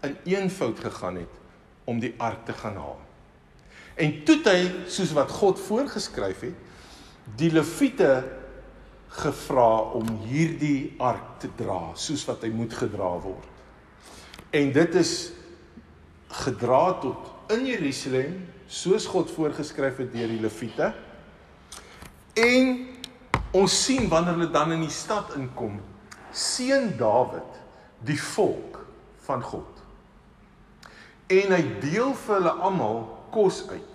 in 0.01 0.17
eenvoud 0.23 0.79
gegaan 0.79 1.15
het 1.15 1.33
om 1.83 1.99
die 1.99 2.13
ark 2.17 2.45
te 2.45 2.53
gaan 2.53 2.75
haal. 2.75 2.99
En 3.95 4.23
toe 4.23 4.39
hy 4.43 4.71
soos 4.87 5.13
wat 5.13 5.31
God 5.31 5.59
voorgeskryf 5.59 6.39
het, 6.39 6.55
die 7.35 7.51
leviete 7.51 8.23
gevra 9.09 9.69
om 9.95 10.07
hierdie 10.25 10.95
ark 10.99 11.39
te 11.39 11.49
dra 11.57 11.93
soos 11.99 12.25
wat 12.27 12.43
hy 12.43 12.51
moet 12.53 12.73
gedra 12.75 13.11
word. 13.23 13.51
En 14.55 14.71
dit 14.75 14.95
is 14.99 15.13
gedra 16.43 16.83
tot 17.03 17.53
in 17.53 17.65
Jerusalem 17.69 18.37
soos 18.67 19.05
God 19.07 19.31
voorgeskryf 19.31 20.01
het 20.03 20.13
deur 20.13 20.31
die 20.31 20.41
Lewiete. 20.41 20.91
En 22.35 22.71
ons 23.55 23.75
sien 23.85 24.09
wanneer 24.11 24.35
hulle 24.35 24.51
dan 24.51 24.73
in 24.75 24.83
die 24.83 24.91
stad 24.93 25.35
inkom, 25.37 25.77
seën 26.35 26.91
Dawid 26.99 27.61
die 28.05 28.19
volk 28.19 28.81
van 29.27 29.43
God. 29.45 29.83
En 31.31 31.53
hy 31.55 31.61
deel 31.81 32.11
vir 32.25 32.35
hulle 32.37 32.55
almal 32.67 33.05
kos 33.33 33.63
uit. 33.71 33.93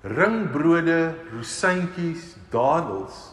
Ringbrode, 0.00 1.12
rosientjies, 1.34 2.34
dadels 2.50 3.29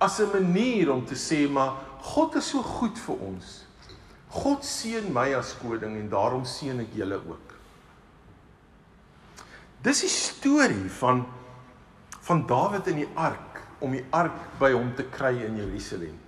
as 0.00 0.20
'n 0.20 0.32
manier 0.32 0.90
om 0.90 1.04
te 1.04 1.14
sê 1.14 1.48
maar 1.48 1.72
God 2.00 2.34
is 2.34 2.48
so 2.48 2.62
goed 2.62 2.98
vir 2.98 3.16
ons. 3.16 3.66
God 4.28 4.64
seën 4.64 5.12
my 5.12 5.34
as 5.34 5.54
koning 5.60 5.98
en 5.98 6.08
daarom 6.08 6.44
seën 6.44 6.80
ek 6.80 6.94
julle 6.94 7.18
ook. 7.18 7.54
Dis 9.82 10.00
die 10.00 10.12
storie 10.12 10.90
van 11.00 11.26
van 12.20 12.46
Dawid 12.46 12.86
in 12.86 13.00
die 13.00 13.08
ark 13.14 13.62
om 13.80 13.94
die 13.96 14.04
ark 14.14 14.36
by 14.60 14.70
hom 14.72 14.92
te 14.94 15.06
kry 15.10 15.32
in 15.42 15.56
Jerusalem. 15.56 16.18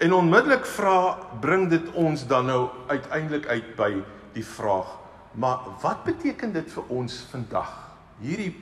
En 0.00 0.14
onmiddellik 0.16 0.64
vra 0.64 1.18
bring 1.42 1.66
dit 1.68 1.90
ons 1.92 2.22
dan 2.26 2.46
nou 2.46 2.70
uiteindelik 2.88 3.46
uit 3.46 3.74
by 3.76 3.90
die 4.32 4.44
vraag, 4.46 4.94
maar 5.34 5.66
wat 5.82 6.06
beteken 6.06 6.54
dit 6.54 6.70
vir 6.72 6.94
ons 6.96 7.18
vandag? 7.32 7.74
Hierdie 8.22 8.54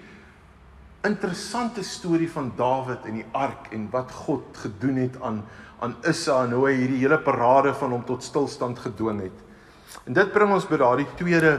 interessante 1.09 1.83
storie 1.85 2.29
van 2.31 2.53
Dawid 2.57 3.07
en 3.09 3.19
die 3.21 3.27
ark 3.37 3.73
en 3.75 3.89
wat 3.93 4.13
God 4.27 4.61
gedoen 4.65 5.01
het 5.07 5.19
aan 5.25 5.43
aan 5.79 5.95
Issa 6.11 6.41
en 6.43 6.57
hoe 6.57 6.65
hy 6.67 6.75
hierdie 6.75 7.03
hele 7.05 7.21
parade 7.23 7.71
van 7.79 7.93
hom 7.95 8.03
tot 8.07 8.25
stilstand 8.27 8.81
gedwing 8.83 9.21
het. 9.29 9.45
En 10.11 10.17
dit 10.17 10.33
bring 10.35 10.51
ons 10.51 10.67
by 10.67 10.79
daardie 10.81 11.07
tweede 11.19 11.53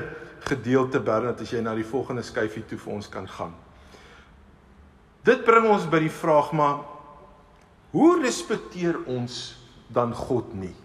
gedeelte 0.49 0.99
Bernard 0.99 1.39
as 1.39 1.53
jy 1.53 1.61
na 1.63 1.71
die 1.77 1.87
volgende 1.87 2.23
skyfie 2.27 2.65
toe 2.67 2.79
vir 2.81 2.97
ons 2.97 3.07
kan 3.11 3.27
gaan. 3.31 3.53
Dit 5.23 5.45
bring 5.47 5.69
ons 5.71 5.87
by 5.87 6.01
die 6.03 6.11
vraag 6.11 6.51
maar 6.57 6.83
hoe 7.93 8.11
respekteer 8.19 8.99
ons 9.07 9.39
dan 9.87 10.11
God 10.15 10.51
nie? 10.57 10.75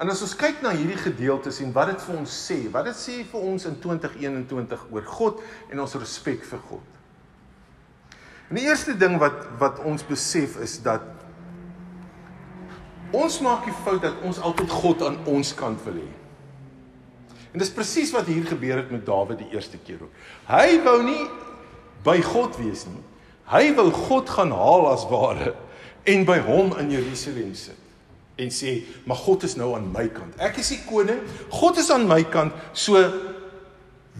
En 0.00 0.08
as 0.12 0.20
ons 0.24 0.34
kyk 0.36 0.60
na 0.64 0.74
hierdie 0.76 0.98
gedeeltes 1.00 1.60
en 1.64 1.70
wat 1.76 1.92
dit 1.92 2.02
vir 2.08 2.18
ons 2.18 2.40
sê, 2.48 2.58
wat 2.72 2.88
dit 2.88 2.96
sê 2.96 3.22
vir 3.28 3.44
ons 3.52 3.68
in 3.68 3.78
2021 3.80 4.88
oor 4.92 5.08
God 5.08 5.40
en 5.72 5.84
ons 5.84 6.00
respek 6.00 6.44
vir 6.48 6.64
God. 6.68 6.95
En 8.48 8.58
die 8.58 8.66
eerste 8.66 8.94
ding 8.96 9.18
wat 9.18 9.46
wat 9.58 9.80
ons 9.82 10.04
besef 10.06 10.56
is 10.62 10.78
dat 10.82 11.02
ons 13.16 13.40
maak 13.42 13.64
die 13.66 13.74
fout 13.84 14.02
dat 14.04 14.22
ons 14.26 14.38
altyd 14.38 14.70
God 14.70 15.02
aan 15.06 15.18
ons 15.30 15.54
kant 15.56 15.82
wil 15.86 15.98
hê. 15.98 16.12
En 17.52 17.62
dis 17.62 17.72
presies 17.72 18.12
wat 18.14 18.28
hier 18.28 18.44
gebeur 18.46 18.82
het 18.82 18.90
met 18.92 19.06
Dawid 19.06 19.40
die 19.40 19.50
eerste 19.54 19.78
keer 19.82 20.02
ook. 20.04 20.12
Hy 20.50 20.78
wou 20.84 20.98
nie 21.06 21.24
by 22.04 22.18
God 22.22 22.58
wees 22.60 22.84
nie. 22.86 23.02
Hy 23.50 23.70
wou 23.78 23.88
God 23.94 24.30
gaan 24.30 24.52
haal 24.54 24.90
as 24.90 25.06
ware 25.10 25.54
en 26.06 26.26
by 26.28 26.38
hom 26.46 26.74
in 26.78 26.92
Jerusalem 26.94 27.54
sit 27.54 27.82
en 28.36 28.50
sê, 28.52 28.84
"Maar 29.06 29.16
God 29.16 29.42
is 29.42 29.56
nou 29.56 29.74
aan 29.74 29.90
my 29.92 30.08
kant. 30.08 30.34
Ek 30.38 30.58
is 30.58 30.68
die 30.68 30.84
koning. 30.84 31.20
God 31.48 31.78
is 31.78 31.90
aan 31.90 32.06
my 32.06 32.22
kant." 32.22 32.52
So 32.72 32.92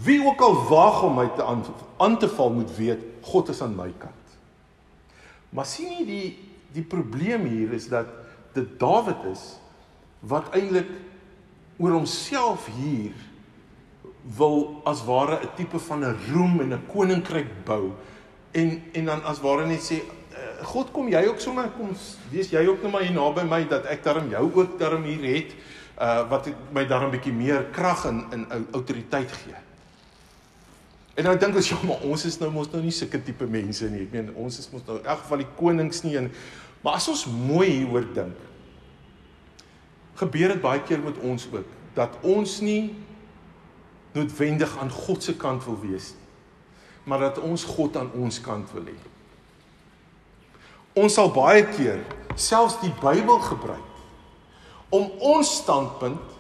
wie 0.03 0.25
ook 0.25 0.41
al 0.41 0.57
waag 0.69 1.03
om 1.03 1.15
my 1.15 1.29
te 1.37 1.45
aan, 1.45 1.65
aan 1.97 2.19
te 2.19 2.29
val 2.29 2.51
moet 2.51 2.77
weet, 2.77 2.99
God 3.21 3.49
is 3.49 3.61
aan 3.61 3.77
my 3.77 3.93
kant. 3.99 4.16
Maar 5.57 5.69
sien 5.69 5.95
jy 5.97 6.05
die 6.05 6.27
die 6.77 6.85
probleem 6.85 7.47
hier 7.49 7.71
is 7.73 7.87
dat 7.89 8.11
dit 8.53 8.75
Dawid 8.77 9.23
is 9.31 9.45
wat 10.29 10.51
eintlik 10.53 10.91
oor 11.81 11.95
homself 11.95 12.67
hier 12.77 13.15
wil 14.37 14.83
as 14.85 15.01
ware 15.07 15.39
'n 15.41 15.55
tipe 15.57 15.79
van 15.79 16.05
'n 16.05 16.19
roem 16.29 16.61
en 16.61 16.75
'n 16.75 16.87
koninkryk 16.93 17.65
bou 17.65 17.93
en 18.53 18.83
en 18.93 19.05
dan 19.05 19.25
as 19.25 19.41
ware 19.41 19.67
net 19.67 19.81
sê 19.81 20.03
eh, 20.03 20.65
God 20.65 20.93
kom 20.93 21.09
jy 21.09 21.25
ook 21.27 21.41
sommer 21.41 21.71
kom 21.79 21.97
wees 22.31 22.51
jy 22.51 22.67
ook 22.67 22.83
net 22.83 22.93
maar 22.93 23.03
hier 23.03 23.17
naby 23.17 23.45
my 23.49 23.65
dat 23.65 23.87
ek 23.87 24.05
daarom 24.05 24.29
jou 24.29 24.53
ook 24.53 24.79
daarom 24.79 25.03
hier 25.03 25.25
het 25.37 25.55
uh 26.01 26.29
wat 26.29 26.49
my 26.73 26.85
daarom 26.85 27.11
bietjie 27.11 27.33
meer 27.33 27.71
krag 27.73 28.05
en 28.05 28.27
in 28.33 28.47
autoriteit 28.73 29.33
gee. 29.33 29.66
En 31.17 31.25
nou 31.25 31.37
dink 31.41 31.57
ons 31.57 31.71
ja 31.73 31.79
maar 31.87 32.05
ons 32.05 32.27
is 32.29 32.37
nou 32.43 32.51
mos 32.53 32.69
nou 32.73 32.83
nie 32.85 32.93
sulke 32.93 33.21
tipe 33.25 33.49
mense 33.49 33.89
nie. 33.93 34.05
Ek 34.05 34.13
meen 34.13 34.35
ons 34.35 34.59
is 34.61 34.69
mos 34.73 34.85
nou 34.89 34.99
in 35.01 35.09
elk 35.09 35.25
geval 35.25 35.43
die 35.45 35.53
konings 35.57 36.05
nie 36.05 36.17
en 36.21 36.29
maar 36.85 37.01
as 37.01 37.09
ons 37.11 37.25
mooi 37.31 37.71
hieroor 37.71 38.05
dink 38.15 38.45
gebeur 40.21 40.53
dit 40.55 40.63
baie 40.63 40.81
keer 40.87 41.01
met 41.03 41.17
ons 41.25 41.49
ook 41.53 41.73
dat 41.97 42.15
ons 42.25 42.61
nie 42.65 42.95
noodwendig 44.17 44.77
aan 44.81 44.93
God 44.93 45.25
se 45.25 45.35
kant 45.41 45.65
wil 45.67 45.81
wees 45.83 46.13
nie 46.15 46.27
maar 47.07 47.19
dat 47.19 47.39
ons 47.39 47.65
God 47.65 47.97
aan 47.97 48.11
ons 48.19 48.41
kant 48.43 48.73
wil 48.75 48.89
hê. 48.91 48.97
Ons 50.99 51.15
sal 51.15 51.31
baie 51.31 51.63
keer 51.71 52.01
selfs 52.35 52.81
die 52.83 52.91
Bybel 52.99 53.39
gebruik 53.47 54.91
om 54.95 55.07
ons 55.23 55.53
standpunt 55.63 56.35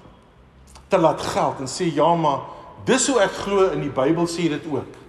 te 0.90 0.98
laat 0.98 1.22
geld 1.22 1.62
en 1.62 1.70
sê 1.70 1.86
ja 1.94 2.08
maar 2.18 2.42
dis 2.86 3.08
hoe 3.10 3.18
ek 3.24 3.34
glo 3.44 3.70
in 3.74 3.82
die 3.82 3.92
Bybel 3.92 4.28
sê 4.30 4.48
dit 4.52 4.66
ook. 4.70 5.02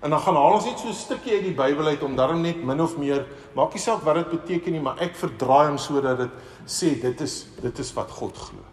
En 0.00 0.10
dan 0.10 0.20
gaan 0.24 0.38
haal 0.38 0.56
ons 0.56 0.64
net 0.64 0.78
so 0.78 0.88
'n 0.88 0.96
stukkie 0.96 1.34
uit 1.34 1.44
die 1.44 1.54
Bybel 1.54 1.86
uit 1.86 2.02
om 2.02 2.16
daarom 2.16 2.40
net 2.40 2.64
min 2.64 2.80
of 2.80 2.96
meer 2.96 3.26
maak 3.54 3.72
nie 3.74 3.82
saak 3.82 4.02
wat 4.02 4.14
dit 4.14 4.30
beteken 4.30 4.72
nie, 4.72 4.80
maar 4.80 4.98
ek 4.98 5.14
verdraai 5.14 5.68
hom 5.68 5.78
sodat 5.78 6.18
dit 6.18 6.30
sê 6.66 7.00
dit 7.00 7.20
is 7.20 7.46
dit 7.60 7.78
is 7.78 7.92
wat 7.92 8.10
God 8.10 8.36
glo. 8.36 8.64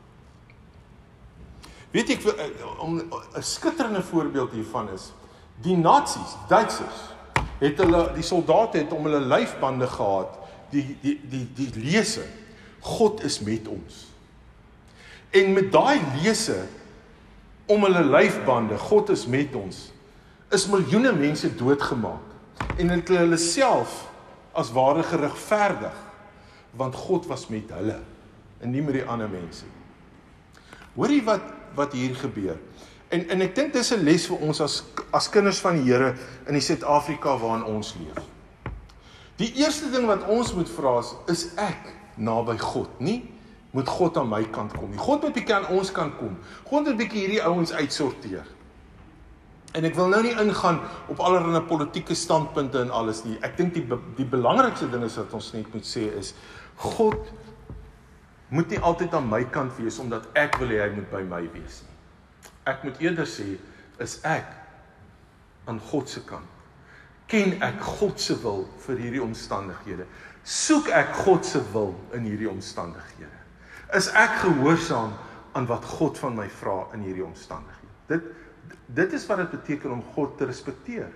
Weet 1.91 2.09
ek 2.09 2.25
eh, 2.25 2.49
om 2.79 2.97
'n 2.97 3.43
skitterende 3.43 4.01
voorbeeld 4.01 4.51
hiervan 4.51 4.89
is 4.93 5.11
die 5.61 5.77
nasies, 5.77 6.35
Duitsers, 6.47 6.99
het 7.59 7.79
hulle 7.81 8.11
die 8.13 8.25
soldate 8.25 8.83
het 8.83 8.91
om 8.93 9.07
hulle 9.09 9.19
lyfbande 9.19 9.87
gehad, 9.87 10.37
die 10.69 10.97
die 11.01 11.17
die 11.29 11.45
die 11.57 11.71
lese 11.81 12.25
God 12.79 13.23
is 13.23 13.39
met 13.39 13.67
ons. 13.67 14.05
En 15.33 15.53
met 15.53 15.71
daai 15.71 15.99
lese 16.21 16.67
om 17.67 17.83
hulle 17.83 18.03
lyfbande, 18.03 18.77
God 18.77 19.09
is 19.09 19.25
met 19.27 19.55
ons, 19.55 19.87
is 20.51 20.67
miljoene 20.71 21.11
mense 21.15 21.49
doodgemaak 21.59 22.77
en 22.79 22.89
het 22.93 23.09
hulle 23.11 23.37
self 23.37 24.05
as 24.57 24.71
ware 24.73 25.03
geregverdig 25.05 26.05
want 26.77 26.95
God 26.95 27.27
was 27.27 27.47
met 27.51 27.69
hulle 27.73 27.99
en 28.63 28.71
nie 28.71 28.81
met 28.81 28.99
die 28.99 29.05
ander 29.05 29.29
mense. 29.29 29.67
Hoorie 30.95 31.21
wat 31.27 31.53
wat 31.77 31.93
hier 31.93 32.15
gebeur. 32.17 32.55
En 33.13 33.27
en 33.29 33.43
ek 33.45 33.53
dink 33.55 33.73
dis 33.73 33.91
'n 33.93 34.03
les 34.03 34.25
vir 34.27 34.37
ons 34.41 34.61
as 34.61 34.83
as 35.11 35.29
kinders 35.29 35.59
van 35.59 35.75
die 35.75 35.91
Here 35.91 36.15
in 36.47 36.53
die 36.53 36.63
Suid-Afrika 36.63 37.37
waarin 37.37 37.63
ons 37.63 37.93
leef. 37.99 38.23
Die 39.37 39.53
eerste 39.61 39.91
ding 39.91 40.07
wat 40.07 40.25
ons 40.25 40.53
moet 40.53 40.69
vra 40.69 40.99
is, 40.99 41.13
is 41.27 41.53
ek 41.55 41.93
naby 42.15 42.57
God, 42.57 42.89
nie 42.99 43.36
moet 43.77 43.89
God 43.93 44.17
aan 44.17 44.29
my 44.31 44.41
kant 44.49 44.73
kom. 44.73 44.89
Nie. 44.89 44.97
God 44.97 45.21
moet 45.21 45.35
bietjie 45.37 45.53
aan 45.53 45.67
ons 45.77 45.91
kant 45.93 46.15
kom. 46.17 46.37
God 46.65 46.87
moet 46.87 46.97
bietjie 46.97 47.27
hierdie 47.27 47.43
ouens 47.45 47.73
uitsorteer. 47.77 48.47
En 49.77 49.85
ek 49.85 49.93
wil 49.99 50.09
nou 50.09 50.21
nie 50.25 50.33
ingaan 50.33 50.79
op 51.11 51.21
allerlei 51.21 51.61
politieke 51.67 52.17
standpunte 52.17 52.81
en 52.81 52.89
alles 52.89 53.21
nie. 53.27 53.35
Ek 53.45 53.53
dink 53.59 53.75
die 53.77 53.85
die 54.17 54.25
belangrikste 54.25 54.89
ding 54.89 55.05
is 55.05 55.19
wat 55.21 55.35
ons 55.37 55.51
net 55.53 55.69
moet 55.75 55.85
sê 55.85 56.07
is 56.17 56.33
God 56.81 57.29
moet 58.49 58.73
nie 58.73 58.81
altyd 58.81 59.13
aan 59.13 59.29
my 59.29 59.43
kant 59.53 59.75
wees 59.77 59.99
omdat 60.01 60.25
ek 60.39 60.57
wil 60.61 60.73
hê 60.73 60.81
hy 60.81 60.91
moet 60.95 61.09
by 61.13 61.21
my 61.29 61.43
wees 61.53 61.83
nie. 61.85 61.97
Ek 62.73 62.81
moet 62.87 62.97
eerder 63.03 63.29
sê 63.29 63.59
is 64.01 64.17
ek 64.25 64.49
aan 65.69 65.83
God 65.91 66.09
se 66.09 66.25
kant. 66.25 66.49
Ken 67.29 67.59
ek 67.61 67.81
God 67.99 68.17
se 68.23 68.39
wil 68.41 68.65
vir 68.87 69.05
hierdie 69.05 69.21
omstandighede? 69.21 70.09
Soek 70.47 70.89
ek 70.95 71.11
God 71.27 71.45
se 71.45 71.61
wil 71.73 71.91
in 72.15 72.25
hierdie 72.25 72.49
omstandighede? 72.49 73.36
Is 73.95 74.09
ek 74.11 74.41
gehoorsaam 74.43 75.13
aan 75.55 75.65
wat 75.69 75.85
God 75.85 76.17
van 76.19 76.35
my 76.35 76.49
vra 76.49 76.87
in 76.93 77.05
hierdie 77.07 77.25
omstandighede? 77.25 77.93
Dit 78.07 78.33
dit 78.87 79.13
is 79.13 79.25
wat 79.27 79.37
dit 79.37 79.51
beteken 79.51 79.91
om 79.91 80.03
God 80.15 80.37
te 80.39 80.45
respekteer. 80.47 81.07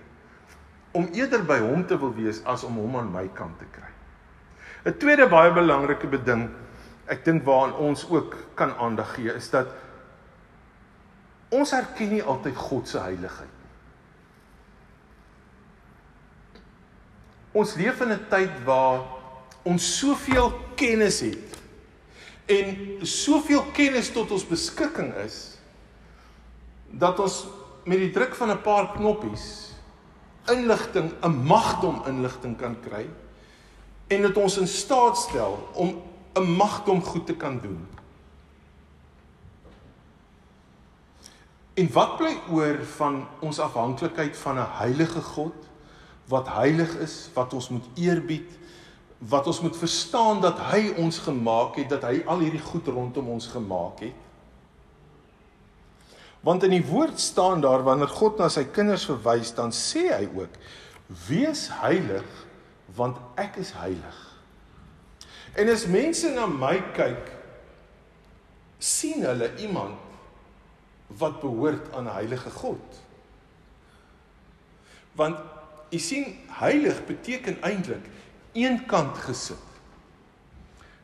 Om 0.92 1.08
eerder 1.16 1.44
by 1.44 1.58
hom 1.60 1.86
te 1.88 1.96
wil 1.98 2.12
wees 2.16 2.42
as 2.44 2.64
om 2.68 2.76
hom 2.76 2.98
aan 3.00 3.12
my 3.12 3.26
kant 3.32 3.58
te 3.58 3.68
kry. 3.72 3.88
'n 4.84 4.98
Tweede 4.98 5.28
baie 5.28 5.52
belangrike 5.52 6.06
beding 6.06 6.50
ek 7.06 7.24
dink 7.24 7.44
waaraan 7.44 7.74
ons 7.74 8.04
ook 8.10 8.36
kan 8.54 8.74
aandag 8.76 9.14
gee 9.14 9.32
is 9.34 9.50
dat 9.50 9.72
ons 11.52 11.72
erken 11.72 12.08
nie 12.08 12.22
altyd 12.22 12.56
God 12.56 12.88
se 12.88 12.98
heiligheid 12.98 13.48
nie. 13.48 13.72
Ons 17.52 17.74
leef 17.76 18.00
in 18.00 18.12
'n 18.12 18.26
tyd 18.28 18.64
waar 18.64 19.00
ons 19.62 19.98
soveel 19.98 20.52
kennis 20.74 21.20
het 21.20 21.61
en 22.52 23.06
soveel 23.06 23.64
kennis 23.72 24.10
tot 24.12 24.30
ons 24.34 24.46
beskikking 24.46 25.12
is 25.24 25.40
dat 26.92 27.20
ons 27.22 27.46
met 27.88 27.98
die 27.98 28.12
druk 28.14 28.34
van 28.38 28.50
'n 28.50 28.62
paar 28.62 28.92
knoppies 28.92 29.72
inligting, 30.50 31.12
'n 31.22 31.44
magdom 31.46 32.02
inligting 32.06 32.56
kan 32.56 32.76
kry 32.80 33.06
en 34.08 34.22
dit 34.22 34.36
ons 34.36 34.58
in 34.58 34.68
staat 34.68 35.16
stel 35.16 35.68
om 35.72 36.02
'n 36.34 36.56
magdom 36.56 37.02
goed 37.02 37.26
te 37.26 37.34
kan 37.34 37.60
doen. 37.60 37.86
En 41.74 41.92
wat 41.92 42.16
bly 42.16 42.36
oor 42.50 42.84
van 42.84 43.28
ons 43.40 43.58
afhanklikheid 43.58 44.36
van 44.36 44.58
'n 44.58 44.68
heilige 44.70 45.20
God 45.20 45.54
wat 46.28 46.48
heilig 46.48 46.96
is, 46.96 47.30
wat 47.34 47.54
ons 47.54 47.68
moet 47.68 47.84
eerbied, 47.94 48.58
wat 49.28 49.46
ons 49.46 49.60
moet 49.60 49.76
verstaan 49.76 50.40
dat 50.42 50.58
hy 50.72 50.92
ons 50.98 51.18
gemaak 51.18 51.76
het, 51.78 51.88
dat 51.92 52.02
hy 52.08 52.22
al 52.26 52.42
hierdie 52.42 52.62
goed 52.62 52.86
rondom 52.90 53.28
ons 53.28 53.46
gemaak 53.46 54.02
het? 54.02 54.18
Want 56.42 56.64
in 56.66 56.74
die 56.74 56.86
woord 56.86 57.20
staan 57.20 57.62
daar 57.62 57.84
wanneer 57.86 58.10
God 58.10 58.40
na 58.42 58.48
sy 58.50 58.64
kinders 58.74 59.06
verwys, 59.06 59.52
dan 59.54 59.70
sê 59.70 60.08
hy 60.10 60.26
ook: 60.34 60.56
"Wees 61.28 61.68
heilig, 61.78 62.26
want 62.98 63.20
ek 63.38 63.60
is 63.62 63.70
heilig." 63.78 64.18
En 65.54 65.68
as 65.68 65.86
mense 65.86 66.28
na 66.34 66.46
my 66.46 66.80
kyk, 66.96 67.30
sien 68.78 69.22
hulle 69.22 69.52
iemand 69.62 69.98
wat 71.06 71.40
behoort 71.40 71.92
aan 71.94 72.08
'n 72.10 72.14
heilige 72.18 72.50
God. 72.50 73.00
Want 75.12 75.38
u 75.90 75.98
sien 75.98 76.38
heilig 76.48 77.04
beteken 77.06 77.62
eintlik 77.62 78.06
eenkant 78.52 79.18
gesit. 79.26 79.68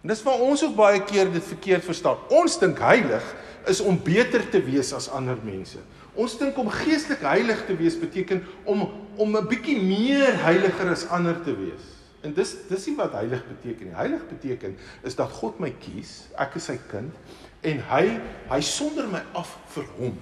En 0.03 0.13
dis 0.13 0.23
waar 0.23 0.41
ons 0.41 0.63
ook 0.65 0.75
baie 0.79 1.03
keer 1.05 1.33
dit 1.33 1.45
verkeerd 1.45 1.85
verstaan. 1.85 2.21
Ons 2.31 2.59
dink 2.61 2.79
heilig 2.79 3.25
is 3.69 3.81
om 3.81 3.99
beter 4.03 4.45
te 4.49 4.61
wees 4.63 4.93
as 4.97 5.11
ander 5.11 5.39
mense. 5.45 5.81
Ons 6.19 6.39
dink 6.39 6.57
om 6.59 6.71
geestelik 6.73 7.23
heilig 7.27 7.65
te 7.67 7.77
wees 7.77 7.99
beteken 7.99 8.45
om 8.65 8.89
om 9.19 9.37
'n 9.37 9.49
bietjie 9.51 9.83
meer 9.83 10.37
heiliger 10.45 10.91
as 10.91 11.09
ander 11.09 11.43
te 11.43 11.57
wees. 11.57 11.85
En 12.23 12.35
dis 12.35 12.55
dis 12.69 12.87
nie 12.87 12.97
wat 12.97 13.13
heilig 13.13 13.43
beteken 13.47 13.87
nie. 13.87 13.95
Heilig 13.95 14.29
beteken 14.29 14.77
is 15.03 15.15
dat 15.15 15.31
God 15.31 15.59
my 15.59 15.71
kies, 15.71 16.29
ek 16.39 16.55
is 16.55 16.65
sy 16.65 16.79
kind 16.91 17.15
en 17.63 17.81
hy 17.91 18.21
hy 18.51 18.61
sonder 18.61 19.09
my 19.09 19.23
af 19.35 19.59
vir 19.75 19.85
hom. 19.99 20.19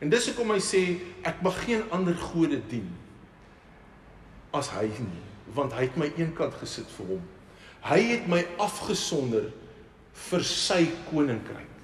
En 0.00 0.10
dis 0.10 0.26
hoekom 0.30 0.50
hy 0.50 0.60
sê 0.62 0.82
ek 1.26 1.42
mag 1.42 1.58
geen 1.64 1.82
ander 1.90 2.14
gode 2.14 2.60
dien 2.70 2.88
as 4.54 4.70
hy 4.70 4.86
nie, 4.86 5.27
want 5.54 5.72
hy 5.76 5.86
het 5.88 5.96
my 6.00 6.10
eenkant 6.16 6.54
gesit 6.60 6.90
vir 6.96 7.14
hom. 7.14 7.24
Hy 7.88 7.98
het 8.12 8.28
my 8.30 8.42
afgesonder 8.60 9.50
vir 10.28 10.44
sy 10.44 10.84
koninkryk. 11.08 11.74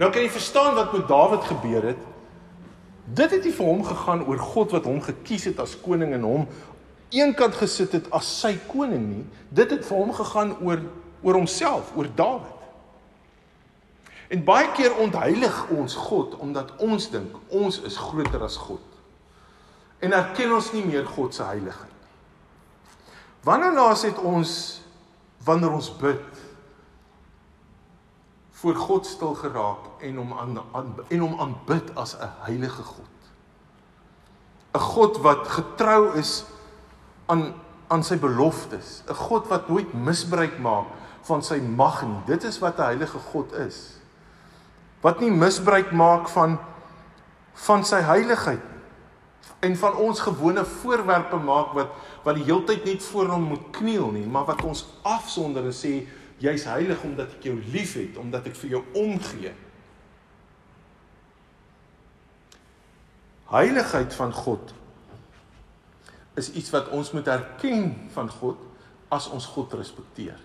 Nou 0.00 0.08
kan 0.10 0.24
jy 0.24 0.32
verstaan 0.32 0.74
wat 0.78 0.94
met 0.96 1.08
Dawid 1.08 1.44
gebeur 1.44 1.90
het. 1.92 2.08
Dit 3.04 3.30
het 3.34 3.44
nie 3.44 3.52
vir 3.52 3.66
hom 3.66 3.82
gegaan 3.84 4.24
oor 4.24 4.40
God 4.52 4.72
wat 4.76 4.86
hom 4.88 5.00
gekies 5.04 5.44
het 5.50 5.60
as 5.60 5.76
koning 5.82 6.14
en 6.16 6.24
hom 6.24 6.46
eenkant 7.10 7.56
gesit 7.58 7.92
het 7.96 8.08
as 8.14 8.28
sy 8.40 8.54
koning 8.70 9.06
nie. 9.10 9.24
Dit 9.50 9.74
het 9.74 9.84
vir 9.86 9.98
hom 9.98 10.12
gegaan 10.14 10.56
oor 10.62 10.82
oor 11.20 11.36
homself, 11.36 11.92
oor 11.96 12.08
Dawid. 12.16 12.60
En 14.32 14.44
baie 14.44 14.70
keer 14.72 14.94
ontheilig 14.96 15.56
ons 15.74 15.94
God 15.94 16.36
omdat 16.40 16.70
ons 16.80 17.10
dink 17.12 17.36
ons 17.48 17.80
is 17.84 17.98
groter 17.98 18.40
as 18.46 18.56
God. 18.56 18.89
En 20.00 20.12
erken 20.12 20.52
ons 20.56 20.72
nie 20.72 20.84
meer 20.84 21.06
God 21.06 21.34
se 21.34 21.44
heiligheid 21.44 21.88
nie. 21.90 22.00
Wanneer 23.44 23.72
laas 23.76 24.04
het 24.08 24.18
ons 24.18 24.80
wanneer 25.44 25.72
ons 25.72 25.88
bid 25.96 26.40
voor 28.60 28.76
God 28.76 29.06
stil 29.08 29.34
geraak 29.40 30.02
en 30.04 30.16
hom 30.20 30.34
aan, 30.36 30.58
aan 30.76 30.90
en 31.08 31.22
hom 31.24 31.38
aanbid 31.40 31.94
as 31.96 32.12
'n 32.16 32.28
heilige 32.44 32.82
God. 32.82 33.16
'n 34.74 34.78
God 34.78 35.16
wat 35.24 35.48
getrou 35.48 36.16
is 36.16 36.44
aan 37.26 37.54
aan 37.90 38.04
sy 38.04 38.18
beloftes, 38.18 39.02
'n 39.08 39.14
God 39.14 39.48
wat 39.48 39.68
nooit 39.68 39.92
misbruik 39.92 40.58
maak 40.58 40.86
van 41.22 41.42
sy 41.42 41.58
mag 41.58 42.02
nie. 42.02 42.22
Dit 42.26 42.44
is 42.44 42.58
wat 42.58 42.78
'n 42.78 42.82
heilige 42.82 43.18
God 43.18 43.52
is. 43.52 43.98
Wat 45.00 45.20
nie 45.20 45.30
misbruik 45.30 45.90
maak 45.92 46.28
van 46.28 46.58
van 47.54 47.84
sy 47.84 48.00
heiligheid. 48.00 48.62
En 49.60 49.76
van 49.76 49.96
ons 49.96 50.20
gewone 50.20 50.64
voorwerpe 50.64 51.36
maak 51.36 51.72
wat 51.76 51.92
wat 52.22 52.36
die 52.36 52.44
heeltyd 52.44 52.84
net 52.84 53.02
voor 53.02 53.30
hom 53.32 53.46
moet 53.52 53.70
kniel 53.72 54.10
nie, 54.12 54.26
maar 54.26 54.44
wat 54.44 54.62
ons 54.64 54.84
afsonder 55.08 55.64
en 55.64 55.72
sê 55.76 56.06
jy's 56.40 56.64
heilig 56.68 57.00
omdat 57.04 57.32
ek 57.38 57.48
jou 57.48 57.56
liefhet, 57.72 58.18
omdat 58.20 58.48
ek 58.50 58.56
vir 58.60 58.74
jou 58.76 58.82
omgee. 58.96 59.52
Heiligheid 63.50 64.14
van 64.14 64.32
God 64.32 64.74
is 66.38 66.52
iets 66.52 66.70
wat 66.70 66.92
ons 66.94 67.10
moet 67.16 67.28
erken 67.28 67.90
van 68.14 68.28
God 68.30 68.60
as 69.08 69.26
ons 69.32 69.48
God 69.56 69.72
respekteer. 69.80 70.38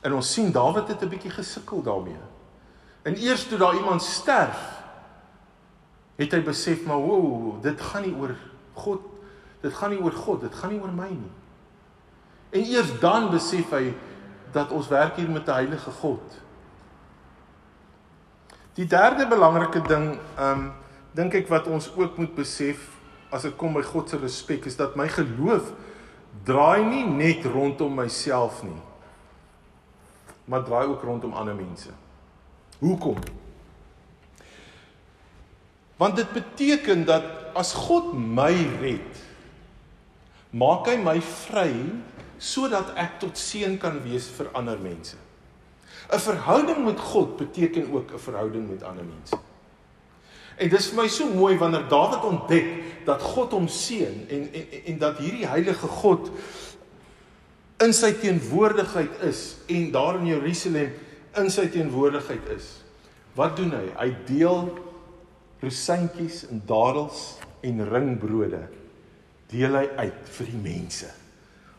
En 0.00 0.14
ons 0.14 0.32
sien 0.32 0.52
Dawid 0.54 0.88
het 0.88 1.02
'n 1.02 1.08
bietjie 1.08 1.30
gesukkel 1.30 1.82
daarmee. 1.82 2.22
En 3.02 3.14
eers 3.16 3.48
toe 3.48 3.58
daar 3.58 3.74
iemand 3.74 4.02
sterf, 4.02 4.77
het 6.18 6.34
hy 6.34 6.40
besef 6.42 6.82
maar 6.86 7.00
wow, 7.02 7.56
dit 7.62 7.80
gaan 7.90 8.04
nie 8.06 8.14
oor 8.18 8.34
God, 8.78 9.04
dit 9.62 9.74
gaan 9.74 9.94
nie 9.94 10.00
oor 10.02 10.14
God, 10.14 10.42
dit 10.46 10.54
gaan 10.54 10.74
nie 10.74 10.80
oor 10.82 10.94
my 10.94 11.08
nie. 11.12 11.34
En 12.50 12.64
eers 12.64 12.90
dan 13.02 13.30
besef 13.30 13.70
hy 13.74 13.92
dat 14.54 14.72
ons 14.74 14.88
werk 14.90 15.16
hier 15.20 15.30
met 15.30 15.46
'n 15.46 15.58
heilige 15.60 15.90
God. 16.00 16.40
Die 18.74 18.86
derde 18.86 19.26
belangrike 19.26 19.82
ding, 19.82 20.18
ehm 20.36 20.58
um, 20.58 20.72
dink 21.12 21.34
ek 21.34 21.48
wat 21.48 21.66
ons 21.66 21.90
ook 21.96 22.18
moet 22.18 22.34
besef 22.34 22.98
as 23.30 23.42
dit 23.42 23.56
kom 23.56 23.72
by 23.72 23.82
God 23.82 24.08
se 24.08 24.16
respek 24.16 24.66
is 24.66 24.76
dat 24.76 24.96
my 24.96 25.08
geloof 25.08 25.72
draai 26.44 26.84
nie 26.84 27.04
net 27.04 27.44
rondom 27.44 27.94
myself 27.94 28.62
nie 28.62 28.82
maar 30.48 30.64
draai 30.64 30.86
ook 30.86 31.02
rondom 31.02 31.32
ander 31.32 31.54
mense. 31.54 31.90
Hoekom? 32.78 33.16
Want 35.98 36.16
dit 36.16 36.30
beteken 36.32 37.04
dat 37.04 37.24
as 37.58 37.72
God 37.74 38.12
my 38.14 38.54
red, 38.80 39.24
maak 40.54 40.86
hy 40.86 40.96
my 41.02 41.18
vry 41.20 41.72
sodat 42.38 42.94
ek 42.94 43.18
tot 43.24 43.38
seën 43.38 43.74
kan 43.82 43.98
wees 44.04 44.28
vir 44.36 44.52
ander 44.54 44.78
mense. 44.78 45.18
'n 46.08 46.22
Verhouding 46.22 46.84
met 46.86 47.00
God 47.00 47.36
beteken 47.36 47.90
ook 47.92 48.14
'n 48.14 48.18
verhouding 48.18 48.70
met 48.70 48.82
ander 48.82 49.04
mense. 49.04 49.36
En 50.56 50.68
dis 50.68 50.86
vir 50.88 51.02
my 51.02 51.08
so 51.08 51.26
mooi 51.26 51.58
wanneer 51.58 51.88
Dawid 51.88 52.24
ontdek 52.24 52.66
dat 53.04 53.22
God 53.22 53.52
hom 53.52 53.68
seën 53.68 54.26
en, 54.28 54.48
en 54.52 54.66
en 54.84 54.98
dat 54.98 55.18
hierdie 55.18 55.46
heilige 55.46 55.86
God 55.86 56.30
in 57.78 57.92
sy 57.92 58.12
teenwoordigheid 58.12 59.20
is 59.22 59.56
en 59.66 59.90
daar 59.90 60.18
in 60.18 60.26
Jerusalem 60.26 60.90
in 61.38 61.50
sy 61.50 61.68
teenwoordigheid 61.68 62.48
is. 62.56 62.82
Wat 63.34 63.56
doen 63.56 63.70
hy? 63.70 63.84
Hy 63.98 64.16
deel 64.26 64.87
rosientjies 65.60 66.46
en 66.48 66.62
dadels 66.66 67.38
en 67.60 67.88
ringbrode 67.88 68.62
deel 69.50 69.74
hy 69.74 69.86
uit 69.96 70.28
vir 70.36 70.46
die 70.46 70.62
mense 70.62 71.08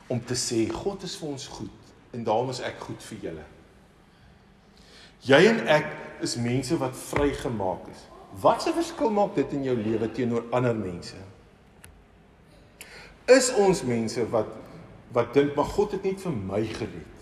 om 0.10 0.20
te 0.26 0.36
sê 0.36 0.66
God 0.74 1.04
is 1.04 1.18
vir 1.20 1.30
ons 1.30 1.48
goed. 1.48 1.76
en 2.12 2.24
daarom 2.24 2.50
is 2.50 2.60
ek 2.66 2.80
goed 2.82 3.04
vir 3.06 3.18
julle. 3.22 3.44
Jy 5.22 5.40
en 5.52 5.60
ek 5.70 5.90
is 6.26 6.38
mense 6.42 6.78
wat 6.82 6.96
vrygemaak 6.98 7.84
is. 7.92 8.02
Wat 8.42 8.66
'n 8.66 8.74
verskil 8.74 9.12
maak 9.12 9.36
dit 9.36 9.54
in 9.54 9.64
jou 9.64 9.76
lewe 9.78 10.12
teenoor 10.12 10.44
ander 10.52 10.76
mense? 10.76 11.16
Is 13.28 13.54
ons 13.54 13.84
mense 13.84 14.30
wat 14.30 14.48
wat 15.12 15.34
dink 15.34 15.56
maar 15.56 15.66
God 15.66 15.92
het 15.92 16.04
net 16.04 16.22
vir 16.22 16.32
my 16.32 16.66
gered. 16.66 17.18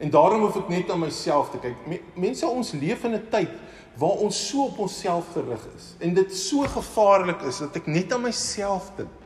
En 0.00 0.10
daarom 0.10 0.40
hoef 0.40 0.56
ek 0.56 0.68
net 0.68 0.90
aan 0.90 1.00
myself 1.00 1.50
te 1.50 1.58
kyk. 1.58 1.76
Mense 2.16 2.46
ons 2.46 2.72
leef 2.72 3.04
in 3.04 3.14
'n 3.14 3.28
tyd 3.30 3.52
waar 3.98 4.22
ons 4.26 4.38
so 4.48 4.64
op 4.64 4.78
onsself 4.78 5.32
gerig 5.32 5.66
is 5.76 5.92
en 5.98 6.14
dit 6.14 6.36
so 6.36 6.66
gevaarlik 6.66 7.42
is 7.46 7.60
dat 7.62 7.76
ek 7.78 7.86
net 7.86 8.12
aan 8.12 8.26
myself 8.26 8.90
dink. 8.96 9.20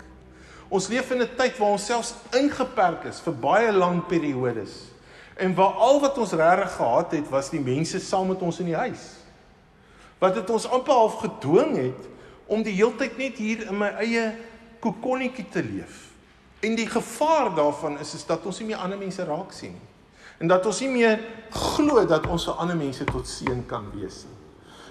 Ons 0.68 0.90
leef 0.92 1.10
in 1.10 1.22
'n 1.22 1.30
tyd 1.36 1.56
waar 1.56 1.76
ons 1.76 1.86
selfs 1.86 2.14
ingeperk 2.36 3.04
is 3.08 3.20
vir 3.20 3.32
baie 3.32 3.72
lang 3.72 4.06
periodes. 4.06 4.92
En 5.36 5.54
waar 5.54 5.72
al 5.72 6.00
wat 6.00 6.18
ons 6.18 6.32
regtig 6.32 6.72
gehad 6.76 7.12
het 7.12 7.28
was 7.28 7.50
die 7.50 7.60
mense 7.60 8.00
saam 8.00 8.28
met 8.28 8.42
ons 8.42 8.58
in 8.58 8.66
die 8.66 8.76
huis. 8.76 9.04
Wat 10.18 10.34
dit 10.34 10.50
ons 10.50 10.68
amper 10.68 10.92
half 10.92 11.14
gedwing 11.22 11.76
het 11.76 12.08
om 12.46 12.62
die 12.62 12.74
heeltyd 12.74 13.16
net 13.16 13.36
hier 13.38 13.66
in 13.68 13.78
my 13.78 13.88
eie 14.02 14.34
kokonnetjie 14.80 15.48
te 15.48 15.62
leef. 15.62 16.08
En 16.60 16.74
die 16.74 16.86
gevaar 16.86 17.54
daarvan 17.54 17.98
is 17.98 18.14
is 18.14 18.26
dat 18.26 18.44
ons 18.46 18.58
nie 18.58 18.66
meer 18.66 18.82
ander 18.82 18.98
mense 18.98 19.24
raak 19.24 19.52
sien 19.52 19.72
nie. 19.72 19.88
En 20.38 20.46
dat 20.46 20.66
ons 20.66 20.80
nie 20.80 20.90
meer 20.90 21.22
glo 21.50 22.04
dat 22.06 22.26
ons 22.26 22.44
vir 22.44 22.54
ander 22.54 22.76
mense 22.76 23.04
tot 23.04 23.26
seën 23.28 23.64
kan 23.66 23.86
wees 23.94 24.24
nie. 24.26 24.37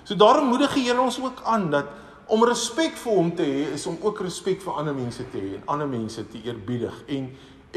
So 0.08 0.16
daarom 0.16 0.48
moedig 0.48 0.72
die 0.78 0.86
Here 0.88 1.02
ons 1.04 1.20
ook 1.20 1.42
aan 1.44 1.68
dat 1.72 1.88
om 2.32 2.44
respek 2.48 2.96
vir 2.96 3.12
hom 3.12 3.32
te 3.36 3.44
hê 3.44 3.64
is 3.76 3.84
om 3.92 3.98
ook 4.00 4.22
respek 4.24 4.62
vir 4.64 4.78
ander 4.80 4.96
mense 4.96 5.24
te 5.34 5.40
hê 5.40 5.58
en 5.58 5.66
ander 5.74 5.90
mense 5.92 6.24
te 6.32 6.40
eerbiedig 6.48 7.02
en 7.12 7.28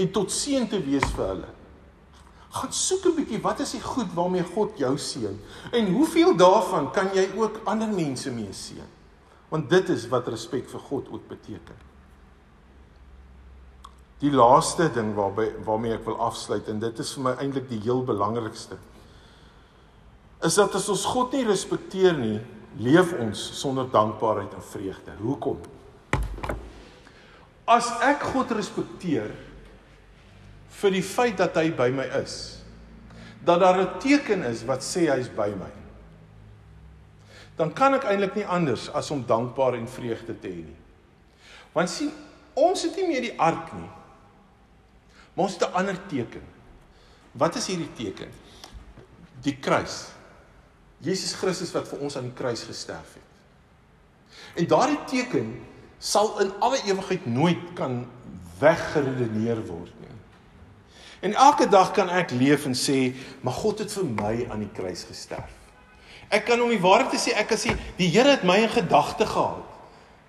en 0.00 0.10
tot 0.14 0.30
seën 0.30 0.68
te 0.70 0.78
wees 0.80 1.04
vir 1.16 1.24
hulle. 1.26 1.48
Gaan 2.54 2.72
soek 2.72 3.08
'n 3.10 3.16
bietjie 3.16 3.40
wat 3.42 3.60
is 3.60 3.72
die 3.74 3.82
goed 3.82 4.14
waarmee 4.14 4.44
God 4.54 4.78
jou 4.78 4.92
seën 4.98 5.40
en 5.72 5.92
hoeveel 5.92 6.36
daarvan 6.36 6.90
kan 6.92 7.10
jy 7.14 7.26
ook 7.36 7.60
ander 7.64 7.88
mense 7.88 8.30
mee 8.30 8.52
seën? 8.52 8.86
Want 9.48 9.70
dit 9.70 9.88
is 9.88 10.08
wat 10.08 10.28
respek 10.28 10.68
vir 10.68 10.80
God 10.80 11.10
ook 11.10 11.28
beteken. 11.28 11.74
Die 14.20 14.30
laaste 14.30 14.88
ding 14.94 15.14
waarby 15.14 15.50
waarmee 15.64 15.92
ek 15.92 16.04
wil 16.04 16.20
afsluit 16.20 16.68
en 16.68 16.78
dit 16.78 16.98
is 16.98 17.12
vir 17.12 17.22
my 17.22 17.34
eintlik 17.40 17.68
die 17.68 17.80
heel 17.82 18.04
belangrikste 18.04 18.78
is 20.44 20.56
dat 20.56 20.74
as 20.74 20.88
ons 20.88 21.04
God 21.04 21.34
nie 21.36 21.44
respekteer 21.44 22.16
nie, 22.16 22.38
leef 22.80 23.12
ons 23.20 23.40
sonder 23.60 23.88
dankbaarheid 23.92 24.54
en 24.56 24.64
vreugde. 24.64 25.16
Hoekom? 25.20 25.58
As 27.68 27.90
ek 28.06 28.24
God 28.32 28.54
respekteer 28.56 29.34
vir 30.80 30.94
die 30.94 31.04
feit 31.04 31.36
dat 31.38 31.58
hy 31.60 31.68
by 31.76 31.90
my 31.92 32.06
is, 32.22 32.62
dat 33.44 33.60
daar 33.60 33.80
'n 33.80 34.00
teken 34.00 34.42
is 34.44 34.64
wat 34.64 34.80
sê 34.80 35.08
hy's 35.12 35.28
by 35.28 35.48
my, 35.48 35.72
dan 37.56 37.72
kan 37.72 37.94
ek 37.94 38.04
eintlik 38.04 38.34
nie 38.34 38.46
anders 38.46 38.88
as 38.88 39.10
om 39.10 39.24
dankbaar 39.26 39.74
en 39.74 39.88
vreugde 39.88 40.34
te 40.40 40.48
hê 40.48 40.64
nie. 40.64 40.80
Want 41.72 41.90
sien, 41.90 42.10
ons 42.54 42.82
het 42.82 42.96
nie 42.96 43.06
meer 43.06 43.20
die 43.20 43.38
ark 43.38 43.72
nie. 43.72 43.90
Maar 45.34 45.44
ons 45.44 45.58
het 45.58 45.68
'n 45.68 45.74
ander 45.74 45.98
teken. 46.08 46.42
Wat 47.32 47.56
is 47.56 47.66
hierdie 47.66 47.92
teken? 47.94 48.30
Die 49.42 49.56
kruis. 49.56 50.19
Jesus 51.00 51.32
Christus 51.32 51.72
wat 51.72 51.88
vir 51.88 52.02
ons 52.04 52.16
aan 52.16 52.28
die 52.28 52.36
kruis 52.36 52.62
gesterf 52.68 53.14
het. 53.16 53.28
En 54.60 54.66
daardie 54.68 55.00
teken 55.08 55.54
sal 55.98 56.34
in 56.44 56.52
alle 56.60 56.80
ewigheid 56.88 57.26
nooit 57.26 57.72
kan 57.78 58.02
weggeredeneer 58.60 59.62
word 59.66 59.94
nie. 60.00 60.08
En 61.20 61.34
elke 61.36 61.68
dag 61.68 61.90
kan 61.92 62.08
ek 62.08 62.30
leef 62.30 62.64
en 62.64 62.74
sê, 62.74 63.14
"Maar 63.40 63.52
God 63.52 63.78
het 63.78 63.92
vir 63.92 64.04
my 64.04 64.46
aan 64.50 64.60
die 64.60 64.72
kruis 64.72 65.04
gesterf." 65.04 65.52
Ek 66.28 66.44
kan 66.44 66.60
om 66.60 66.68
die 66.68 66.80
waarheid 66.80 67.10
te 67.10 67.16
sê, 67.16 67.34
ek 67.36 67.48
kan 67.48 67.58
sê, 67.58 67.76
"Die 67.96 68.08
Here 68.08 68.30
het 68.30 68.44
my 68.44 68.56
in 68.56 68.68
gedagte 68.68 69.26
gehad 69.26 69.64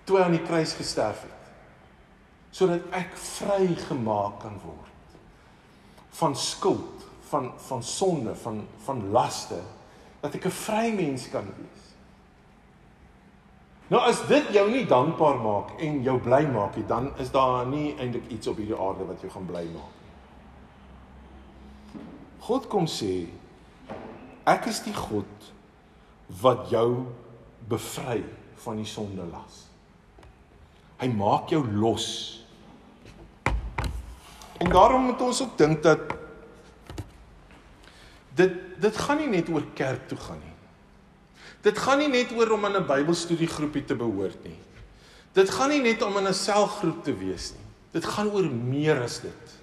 toe 0.04 0.16
hy 0.16 0.22
aan 0.24 0.36
die 0.36 0.46
kruis 0.46 0.72
gesterf 0.72 1.22
het." 1.22 1.42
sodat 2.52 2.84
ek 2.92 3.14
vrygemaak 3.16 4.42
kan 4.44 4.58
word 4.62 4.90
van 6.12 6.34
skuld, 6.36 7.06
van 7.30 7.48
van 7.64 7.82
sonde, 7.82 8.34
van 8.36 8.60
van 8.84 9.06
laste 9.14 9.62
dat 10.22 10.34
ek 10.34 10.46
'n 10.46 10.50
vry 10.50 10.94
mens 10.94 11.28
kan 11.30 11.44
wees. 11.44 11.82
Nou 13.90 14.00
as 14.00 14.22
dit 14.26 14.52
jou 14.54 14.70
nie 14.70 14.86
dankbaar 14.86 15.36
maak 15.42 15.80
en 15.82 16.02
jou 16.02 16.18
bly 16.18 16.46
maak 16.46 16.76
nie, 16.76 16.86
dan 16.86 17.10
is 17.18 17.30
daar 17.30 17.66
nie 17.66 17.94
eintlik 17.98 18.30
iets 18.30 18.46
op 18.46 18.56
hierdie 18.56 18.78
aarde 18.78 19.04
wat 19.04 19.20
jou 19.20 19.30
gaan 19.32 19.46
bly 19.46 19.64
maak 19.64 19.92
nie. 19.98 20.02
God 22.38 22.68
kom 22.68 22.86
sê 22.86 23.26
ek 24.46 24.66
is 24.66 24.80
die 24.82 24.94
God 24.94 25.52
wat 26.40 26.70
jou 26.70 27.06
bevry 27.68 28.22
van 28.64 28.76
die 28.76 28.88
sonde 28.88 29.26
las. 29.28 29.66
Hy 31.02 31.08
maak 31.08 31.50
jou 31.50 31.66
los. 31.66 32.08
En 34.58 34.70
daarom 34.70 35.02
moet 35.10 35.20
ons 35.20 35.42
ook 35.42 35.58
dink 35.58 35.82
dat 35.82 36.00
dit 38.34 38.52
dit 38.82 38.96
gaan 38.96 39.18
nie 39.18 39.28
net 39.28 39.48
oor 39.48 39.64
kerk 39.74 40.08
toe 40.08 40.18
gaan 40.18 40.40
nie. 40.40 40.52
Dit 41.62 41.78
gaan 41.78 42.00
nie 42.02 42.10
net 42.10 42.32
oor 42.34 42.50
om 42.56 42.64
aan 42.64 42.76
'n 42.76 42.86
Bybelstudiegroepie 42.86 43.84
te 43.84 43.94
behoort 43.94 44.42
nie. 44.44 44.58
Dit 45.32 45.50
gaan 45.50 45.70
nie 45.70 45.80
net 45.80 46.02
om 46.02 46.16
in 46.18 46.26
'n 46.26 46.34
selgroep 46.34 47.04
te 47.04 47.14
wees 47.14 47.52
nie. 47.52 47.66
Dit 47.92 48.04
gaan 48.04 48.30
oor 48.30 48.50
meer 48.50 49.02
as 49.02 49.20
dit. 49.20 49.62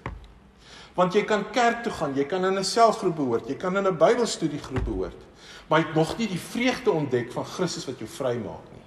Want 0.94 1.12
jy 1.12 1.24
kan 1.24 1.50
kerk 1.50 1.82
toe 1.82 1.92
gaan, 1.92 2.14
jy 2.14 2.24
kan 2.24 2.44
in 2.44 2.58
'n 2.58 2.64
selgroep 2.64 3.16
behoort, 3.16 3.48
jy 3.48 3.54
kan 3.54 3.76
in 3.76 3.86
'n 3.86 3.96
Bybelstudiegroep 3.96 4.84
behoort, 4.84 5.20
maar 5.68 5.80
jy 5.80 5.86
het 5.86 5.94
nog 5.94 6.18
nie 6.18 6.28
die 6.28 6.40
vreugde 6.40 6.90
ontdek 6.90 7.32
van 7.32 7.44
Christus 7.44 7.86
wat 7.86 7.98
jou 7.98 8.08
vrymaak 8.08 8.72
nie. 8.72 8.80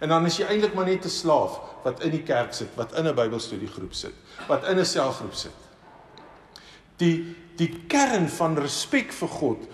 En 0.00 0.08
dan 0.08 0.26
is 0.26 0.36
jy 0.36 0.44
eintlik 0.44 0.74
maar 0.74 0.86
net 0.86 1.04
'n 1.04 1.08
slaaf 1.08 1.60
wat 1.84 2.02
in 2.02 2.10
die 2.10 2.22
kerk 2.22 2.52
sit, 2.54 2.68
wat 2.74 2.92
in 2.92 3.06
'n 3.06 3.14
Bybelstudiegroep 3.14 3.94
sit, 3.94 4.14
wat 4.48 4.64
in 4.64 4.78
'n 4.78 4.84
selgroep 4.84 5.34
sit. 5.34 5.54
Die 6.96 7.36
die 7.56 7.70
kern 7.88 8.28
van 8.28 8.56
respek 8.58 9.12
vir 9.12 9.28
God 9.28 9.66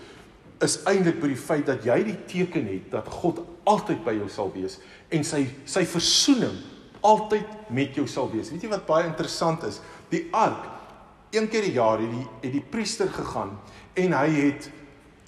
is 0.63 0.79
eintlik 0.87 1.19
by 1.21 1.31
die 1.33 1.39
feit 1.39 1.65
dat 1.67 1.85
jy 1.85 1.97
die 2.07 2.19
teken 2.29 2.67
het 2.71 2.91
dat 2.93 3.09
God 3.11 3.41
altyd 3.69 4.03
by 4.05 4.13
jou 4.15 4.29
sal 4.31 4.51
wees 4.53 4.79
en 5.13 5.25
sy 5.27 5.45
sy 5.65 5.83
versoening 5.89 6.55
altyd 7.03 7.69
met 7.69 7.97
jou 7.97 8.05
sal 8.07 8.29
wees. 8.31 8.51
Weet 8.51 8.63
jy 8.63 8.71
wat 8.71 8.87
baie 8.87 9.07
interessant 9.09 9.65
is? 9.67 9.81
Die 10.11 10.29
ark 10.31 10.69
een 11.35 11.49
keer 11.51 11.65
die 11.67 11.75
jaar 11.75 11.99
het 11.99 12.11
die 12.11 12.25
het 12.45 12.53
die 12.53 12.63
priester 12.63 13.09
gegaan 13.11 13.57
en 13.99 14.15
hy 14.15 14.29
het 14.37 14.69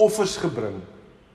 offers 0.02 0.38
gebring 0.38 0.80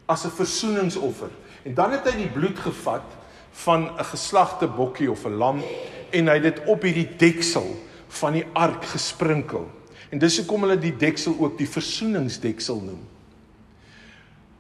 as 0.08 0.24
'n 0.24 0.30
versoeningsoffer. 0.30 1.30
En 1.64 1.74
dan 1.74 1.92
het 1.92 2.04
hy 2.04 2.16
die 2.16 2.32
bloed 2.32 2.58
gevat 2.58 3.06
van 3.52 3.90
'n 3.98 4.04
geslagte 4.04 4.66
bokkie 4.66 5.10
of 5.10 5.24
'n 5.24 5.36
lam 5.36 5.62
en 6.10 6.28
hy 6.28 6.34
het 6.34 6.42
dit 6.42 6.66
op 6.66 6.82
hierdie 6.82 7.16
deksel 7.16 7.76
van 8.08 8.32
die 8.32 8.46
ark 8.52 8.84
gesprinkel. 8.84 9.68
En 10.10 10.18
dis 10.18 10.40
hoekom 10.40 10.66
hulle 10.66 10.78
die 10.80 10.94
deksel 10.98 11.36
ook 11.38 11.56
die 11.58 11.68
versoeningsdeksel 11.70 12.80
noem. 12.82 13.02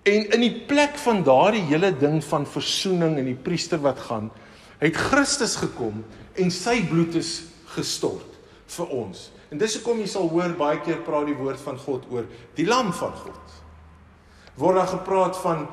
En 0.08 0.30
in 0.36 0.44
die 0.44 0.54
plek 0.66 0.96
van 1.02 1.24
daardie 1.26 1.66
hele 1.68 1.90
ding 1.98 2.22
van 2.24 2.46
versoening 2.48 3.18
en 3.20 3.28
die 3.28 3.36
priester 3.36 3.82
wat 3.82 4.00
gaan, 4.06 4.30
het 4.80 4.96
Christus 4.96 5.58
gekom 5.60 6.00
en 6.40 6.52
sy 6.54 6.78
bloed 6.88 7.18
is 7.20 7.34
gestort 7.74 8.38
vir 8.70 8.94
ons. 8.96 9.28
En 9.50 9.58
dis 9.58 9.74
hoekom 9.76 10.00
jy 10.00 10.08
sal 10.08 10.30
hoor 10.30 10.54
baie 10.56 10.78
keer 10.86 11.02
praat 11.04 11.28
die 11.28 11.36
woord 11.36 11.60
van 11.60 11.78
God 11.82 12.06
oor 12.14 12.28
die 12.56 12.66
lam 12.68 12.94
van 12.96 13.12
God. 13.18 13.56
Word 14.60 14.78
daar 14.78 14.92
gepraat 14.94 15.36
van 15.42 15.66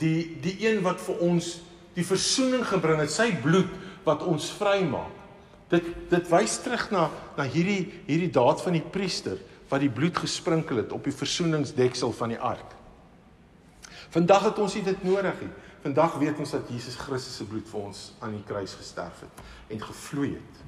die 0.00 0.38
die 0.42 0.56
een 0.64 0.80
wat 0.82 0.98
vir 1.04 1.20
ons 1.28 1.58
die 1.96 2.04
versoening 2.04 2.64
gebring 2.66 2.98
het, 3.04 3.12
sy 3.12 3.30
bloed 3.44 3.70
wat 4.06 4.24
ons 4.26 4.48
vrymaak. 4.58 5.15
Dit 5.72 5.86
dit 6.10 6.28
wys 6.30 6.58
terug 6.62 6.90
na 6.94 7.08
na 7.36 7.46
hierdie 7.50 7.88
hierdie 8.06 8.30
daad 8.30 8.62
van 8.62 8.76
die 8.78 8.84
priester 8.84 9.38
wat 9.70 9.82
die 9.82 9.90
bloed 9.90 10.18
gesprinkel 10.22 10.78
het 10.82 10.92
op 10.94 11.04
die 11.04 11.14
versoeningsdeksel 11.14 12.12
van 12.14 12.34
die 12.36 12.38
ark. 12.38 12.74
Vandag 14.14 14.44
het 14.50 14.58
ons 14.62 14.76
dit 14.78 15.02
nodig 15.04 15.40
nie. 15.42 15.50
Vandag 15.82 16.14
weet 16.22 16.38
ons 16.38 16.54
dat 16.54 16.70
Jesus 16.70 16.94
Christus 16.98 17.36
se 17.36 17.46
bloed 17.46 17.66
vir 17.70 17.80
ons 17.88 18.12
aan 18.22 18.34
die 18.34 18.44
kruis 18.46 18.74
gesterf 18.78 19.24
het 19.26 19.42
en 19.74 19.82
gevloei 19.82 20.36
het 20.36 20.62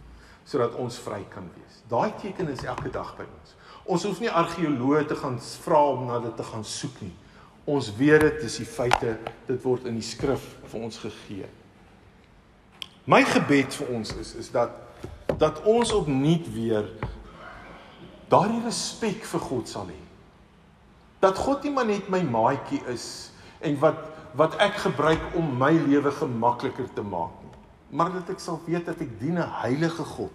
sodat 0.49 0.79
ons 0.81 0.97
vry 1.05 1.21
kan 1.29 1.45
wees. 1.59 1.81
Daai 1.91 2.13
teken 2.23 2.49
is 2.49 2.65
elke 2.65 2.89
dag 2.91 3.11
by 3.19 3.27
ons. 3.27 3.51
Ons 3.85 4.07
hoef 4.09 4.21
nie 4.23 4.31
argeoloë 4.33 5.03
te 5.11 5.17
gaan 5.21 5.37
vra 5.65 5.83
om 5.93 6.07
na 6.09 6.23
dit 6.25 6.37
te 6.37 6.47
gaan 6.47 6.65
soek 6.65 7.03
nie. 7.05 7.13
Ons 7.69 7.91
weet 7.99 8.25
dit 8.25 8.47
is 8.49 8.57
die 8.63 8.69
feite, 8.69 9.19
dit 9.45 9.61
word 9.61 9.85
in 9.91 9.99
die 10.01 10.05
skrif 10.05 10.47
vir 10.73 10.87
ons 10.87 11.01
gegee. 11.03 11.51
My 13.09 13.21
gebed 13.29 13.77
vir 13.77 13.93
ons 13.99 14.15
is 14.21 14.35
is 14.41 14.49
dat 14.53 14.88
dat 15.37 15.63
ons 15.63 15.93
opnuut 15.93 16.53
weer 16.53 16.89
daardie 18.29 18.63
respek 18.65 19.25
vir 19.25 19.41
God 19.41 19.69
sal 19.69 19.89
hê. 19.89 20.01
Dat 21.21 21.39
God 21.39 21.65
nie 21.65 21.73
maar 21.75 21.89
net 21.89 22.09
my 22.09 22.23
maatjie 22.23 22.81
is 22.93 23.31
en 23.61 23.79
wat 23.83 24.05
wat 24.39 24.59
ek 24.61 24.77
gebruik 24.85 25.23
om 25.41 25.47
my 25.59 25.73
lewe 25.73 26.11
gemakliker 26.13 26.87
te 26.95 27.03
maak 27.03 27.33
nie, 27.43 27.55
maar 27.97 28.13
dat 28.13 28.29
ek 28.31 28.43
sal 28.45 28.61
weet 28.67 28.85
dat 28.87 29.01
ek 29.01 29.17
dien 29.19 29.39
'n 29.41 29.55
heilige 29.65 30.05
God. 30.05 30.35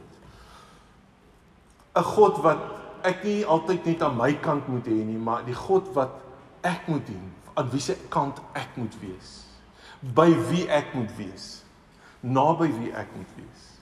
'n 1.96 2.04
God 2.04 2.42
wat 2.42 2.60
ek 3.04 3.24
nie 3.24 3.46
altyd 3.46 3.86
net 3.86 4.02
aan 4.02 4.18
my 4.18 4.34
kant 4.34 4.68
moet 4.68 4.86
hê 4.88 5.04
nie, 5.06 5.18
maar 5.18 5.46
die 5.46 5.56
God 5.56 5.94
wat 5.94 6.10
ek 6.62 6.88
moet 6.88 7.06
dien, 7.06 7.32
aan 7.54 7.70
wie 7.70 7.82
se 7.82 7.96
kant 8.10 8.42
ek 8.54 8.76
moet 8.76 8.96
wees. 9.00 9.46
By 10.02 10.34
wie 10.50 10.68
ek 10.68 10.94
moet 10.94 11.12
wees. 11.18 11.64
Naby 12.22 12.72
wie 12.80 12.92
ek 12.92 13.08
moet 13.16 13.30
wees. 13.36 13.73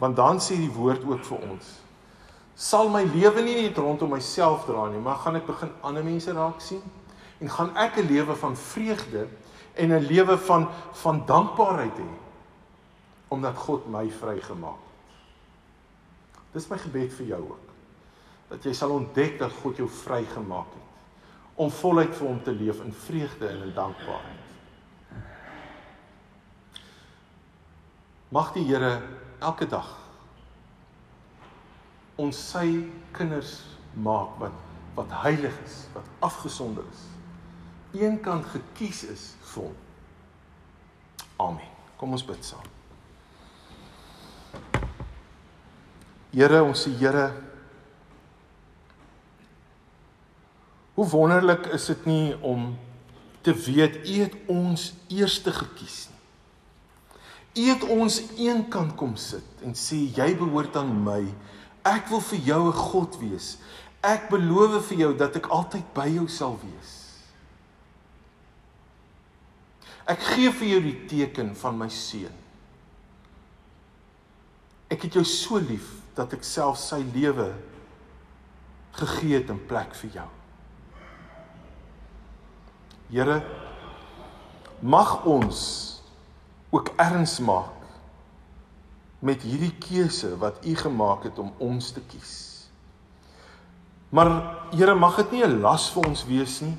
Want 0.00 0.16
dan 0.16 0.40
sê 0.40 0.56
die 0.56 0.72
woord 0.72 1.04
ook 1.04 1.24
vir 1.28 1.46
ons 1.50 1.76
sal 2.60 2.90
my 2.92 3.06
lewe 3.08 3.40
nie 3.40 3.56
net 3.62 3.78
rondom 3.80 4.10
myself 4.12 4.66
draai 4.68 4.90
nie, 4.92 5.00
maar 5.00 5.22
gaan 5.22 5.38
ek 5.38 5.46
begin 5.48 5.70
ander 5.86 6.04
mense 6.04 6.32
raak 6.36 6.60
sien 6.60 6.82
en 7.40 7.48
gaan 7.48 7.70
ek 7.76 7.96
'n 7.96 8.06
lewe 8.06 8.36
van 8.36 8.56
vreugde 8.56 9.28
en 9.76 9.92
'n 9.92 10.04
lewe 10.04 10.36
van 10.36 10.68
van 10.92 11.24
dankbaarheid 11.26 11.96
hê 11.96 12.10
omdat 13.28 13.56
God 13.56 13.88
my 13.88 14.10
vrygemaak 14.10 14.76
het. 14.76 16.44
Dis 16.52 16.68
my 16.68 16.78
gebed 16.78 17.12
vir 17.12 17.26
jou 17.26 17.40
ook. 17.40 17.68
Dat 18.48 18.64
jy 18.64 18.72
sal 18.72 18.90
ontdek 18.90 19.38
dat 19.38 19.52
God 19.62 19.76
jou 19.76 19.88
vrygemaak 19.88 20.66
het 20.74 20.88
om 21.54 21.70
voluit 21.70 22.14
vir 22.16 22.26
hom 22.26 22.42
te 22.42 22.52
leef 22.52 22.80
in 22.80 22.92
vreugde 22.92 23.48
en 23.48 23.62
in 23.62 23.74
dankbaarheid. 23.74 24.40
Mag 28.28 28.52
die 28.52 28.64
Here 28.64 29.02
elke 29.40 29.66
dag 29.68 29.88
ons 32.20 32.36
sy 32.50 32.66
kinders 33.16 33.60
maak 33.96 34.36
wat 34.40 34.66
wat 34.98 35.12
heilig 35.22 35.54
is, 35.64 35.86
wat 35.94 36.06
afgesonder 36.18 36.84
is. 36.90 37.04
Eenkant 38.02 38.44
gekies 38.52 39.04
is 39.08 39.22
vir 39.52 39.68
hom. 39.68 39.76
Amen. 41.40 41.70
Kom 41.96 42.12
ons 42.16 42.24
bid 42.26 42.42
saam. 42.44 42.66
Here, 46.34 46.60
ons 46.62 46.82
se 46.84 46.92
Here. 47.00 47.30
Hoe 50.94 51.06
wonderlik 51.08 51.70
is 51.72 51.86
dit 51.86 52.06
nie 52.10 52.36
om 52.44 52.74
te 53.40 53.54
weet 53.56 54.02
U 54.04 54.16
het 54.20 54.34
ons 54.52 54.90
eerste 55.08 55.52
gekies 55.52 56.08
nie. 56.09 56.09
U 57.56 57.66
het 57.66 57.82
ons 57.90 58.20
eenkant 58.38 58.94
kom 58.98 59.16
sit 59.18 59.64
en 59.66 59.74
sê 59.74 60.04
jy 60.14 60.30
behoort 60.38 60.76
aan 60.78 60.92
my. 61.04 61.24
Ek 61.86 62.08
wil 62.12 62.20
vir 62.20 62.38
jou 62.38 62.62
'n 62.68 62.72
God 62.72 63.18
wees. 63.18 63.58
Ek 64.02 64.30
beloof 64.30 64.86
vir 64.88 64.98
jou 64.98 65.16
dat 65.16 65.36
ek 65.36 65.50
altyd 65.50 65.92
by 65.94 66.06
jou 66.08 66.28
sal 66.28 66.58
wees. 66.62 66.92
Ek 70.06 70.18
gee 70.18 70.50
vir 70.50 70.68
jou 70.68 70.80
die 70.80 71.06
teken 71.06 71.54
van 71.56 71.78
my 71.78 71.88
seun. 71.88 72.34
Ek 74.90 75.02
het 75.02 75.12
jou 75.12 75.24
so 75.24 75.58
lief 75.58 76.02
dat 76.14 76.32
ek 76.32 76.44
self 76.44 76.78
sy 76.78 77.04
lewe 77.14 77.54
gegee 78.92 79.38
het 79.38 79.50
in 79.50 79.66
plek 79.66 79.94
vir 79.94 80.10
jou. 80.10 80.28
Here 83.10 83.42
mag 84.82 85.24
ons 85.26 85.89
ook 86.70 86.92
erns 86.96 87.38
maak 87.38 87.76
met 89.18 89.42
hierdie 89.42 89.74
keuse 89.78 90.32
wat 90.40 90.64
u 90.64 90.76
gemaak 90.76 91.26
het 91.28 91.38
om 91.38 91.52
ons 91.58 91.90
te 91.92 92.00
kies. 92.00 92.36
Maar 94.08 94.58
Here 94.70 94.94
mag 94.94 95.16
dit 95.16 95.30
nie 95.30 95.44
'n 95.44 95.60
las 95.60 95.90
vir 95.90 96.06
ons 96.06 96.24
wees 96.24 96.60
nie. 96.60 96.76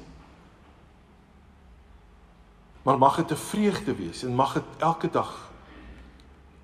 Maar 2.83 2.97
mag 2.97 3.15
dit 3.15 3.31
'n 3.31 3.35
vreugde 3.35 3.95
wees 3.95 4.23
en 4.23 4.35
mag 4.35 4.53
dit 4.53 4.63
elke 4.77 5.09
dag 5.09 5.51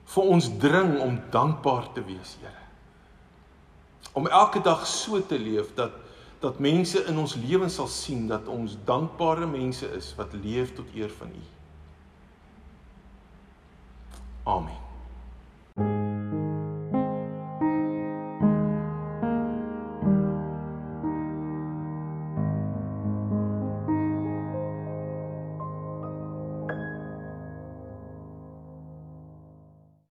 vir 0.05 0.23
ons 0.23 0.49
dring 0.57 0.99
om 0.99 1.21
dankbaar 1.29 1.91
te 1.93 2.03
wees, 2.03 2.37
Here 2.41 2.67
om 4.17 4.27
elke 4.27 4.61
dag 4.61 4.87
so 4.87 5.25
te 5.25 5.39
leef 5.39 5.73
dat 5.77 5.91
dat 6.39 6.59
mense 6.61 7.01
in 7.09 7.17
ons 7.17 7.33
lewens 7.35 7.75
sal 7.79 7.87
sien 7.89 8.27
dat 8.29 8.45
ons 8.47 8.75
dankbare 8.85 9.45
mense 9.49 9.87
is 9.97 10.11
wat 10.17 10.35
leef 10.37 10.75
tot 10.77 10.85
eer 10.93 11.09
van 11.17 11.31
U. 11.33 11.45
Amen. 14.47 16.06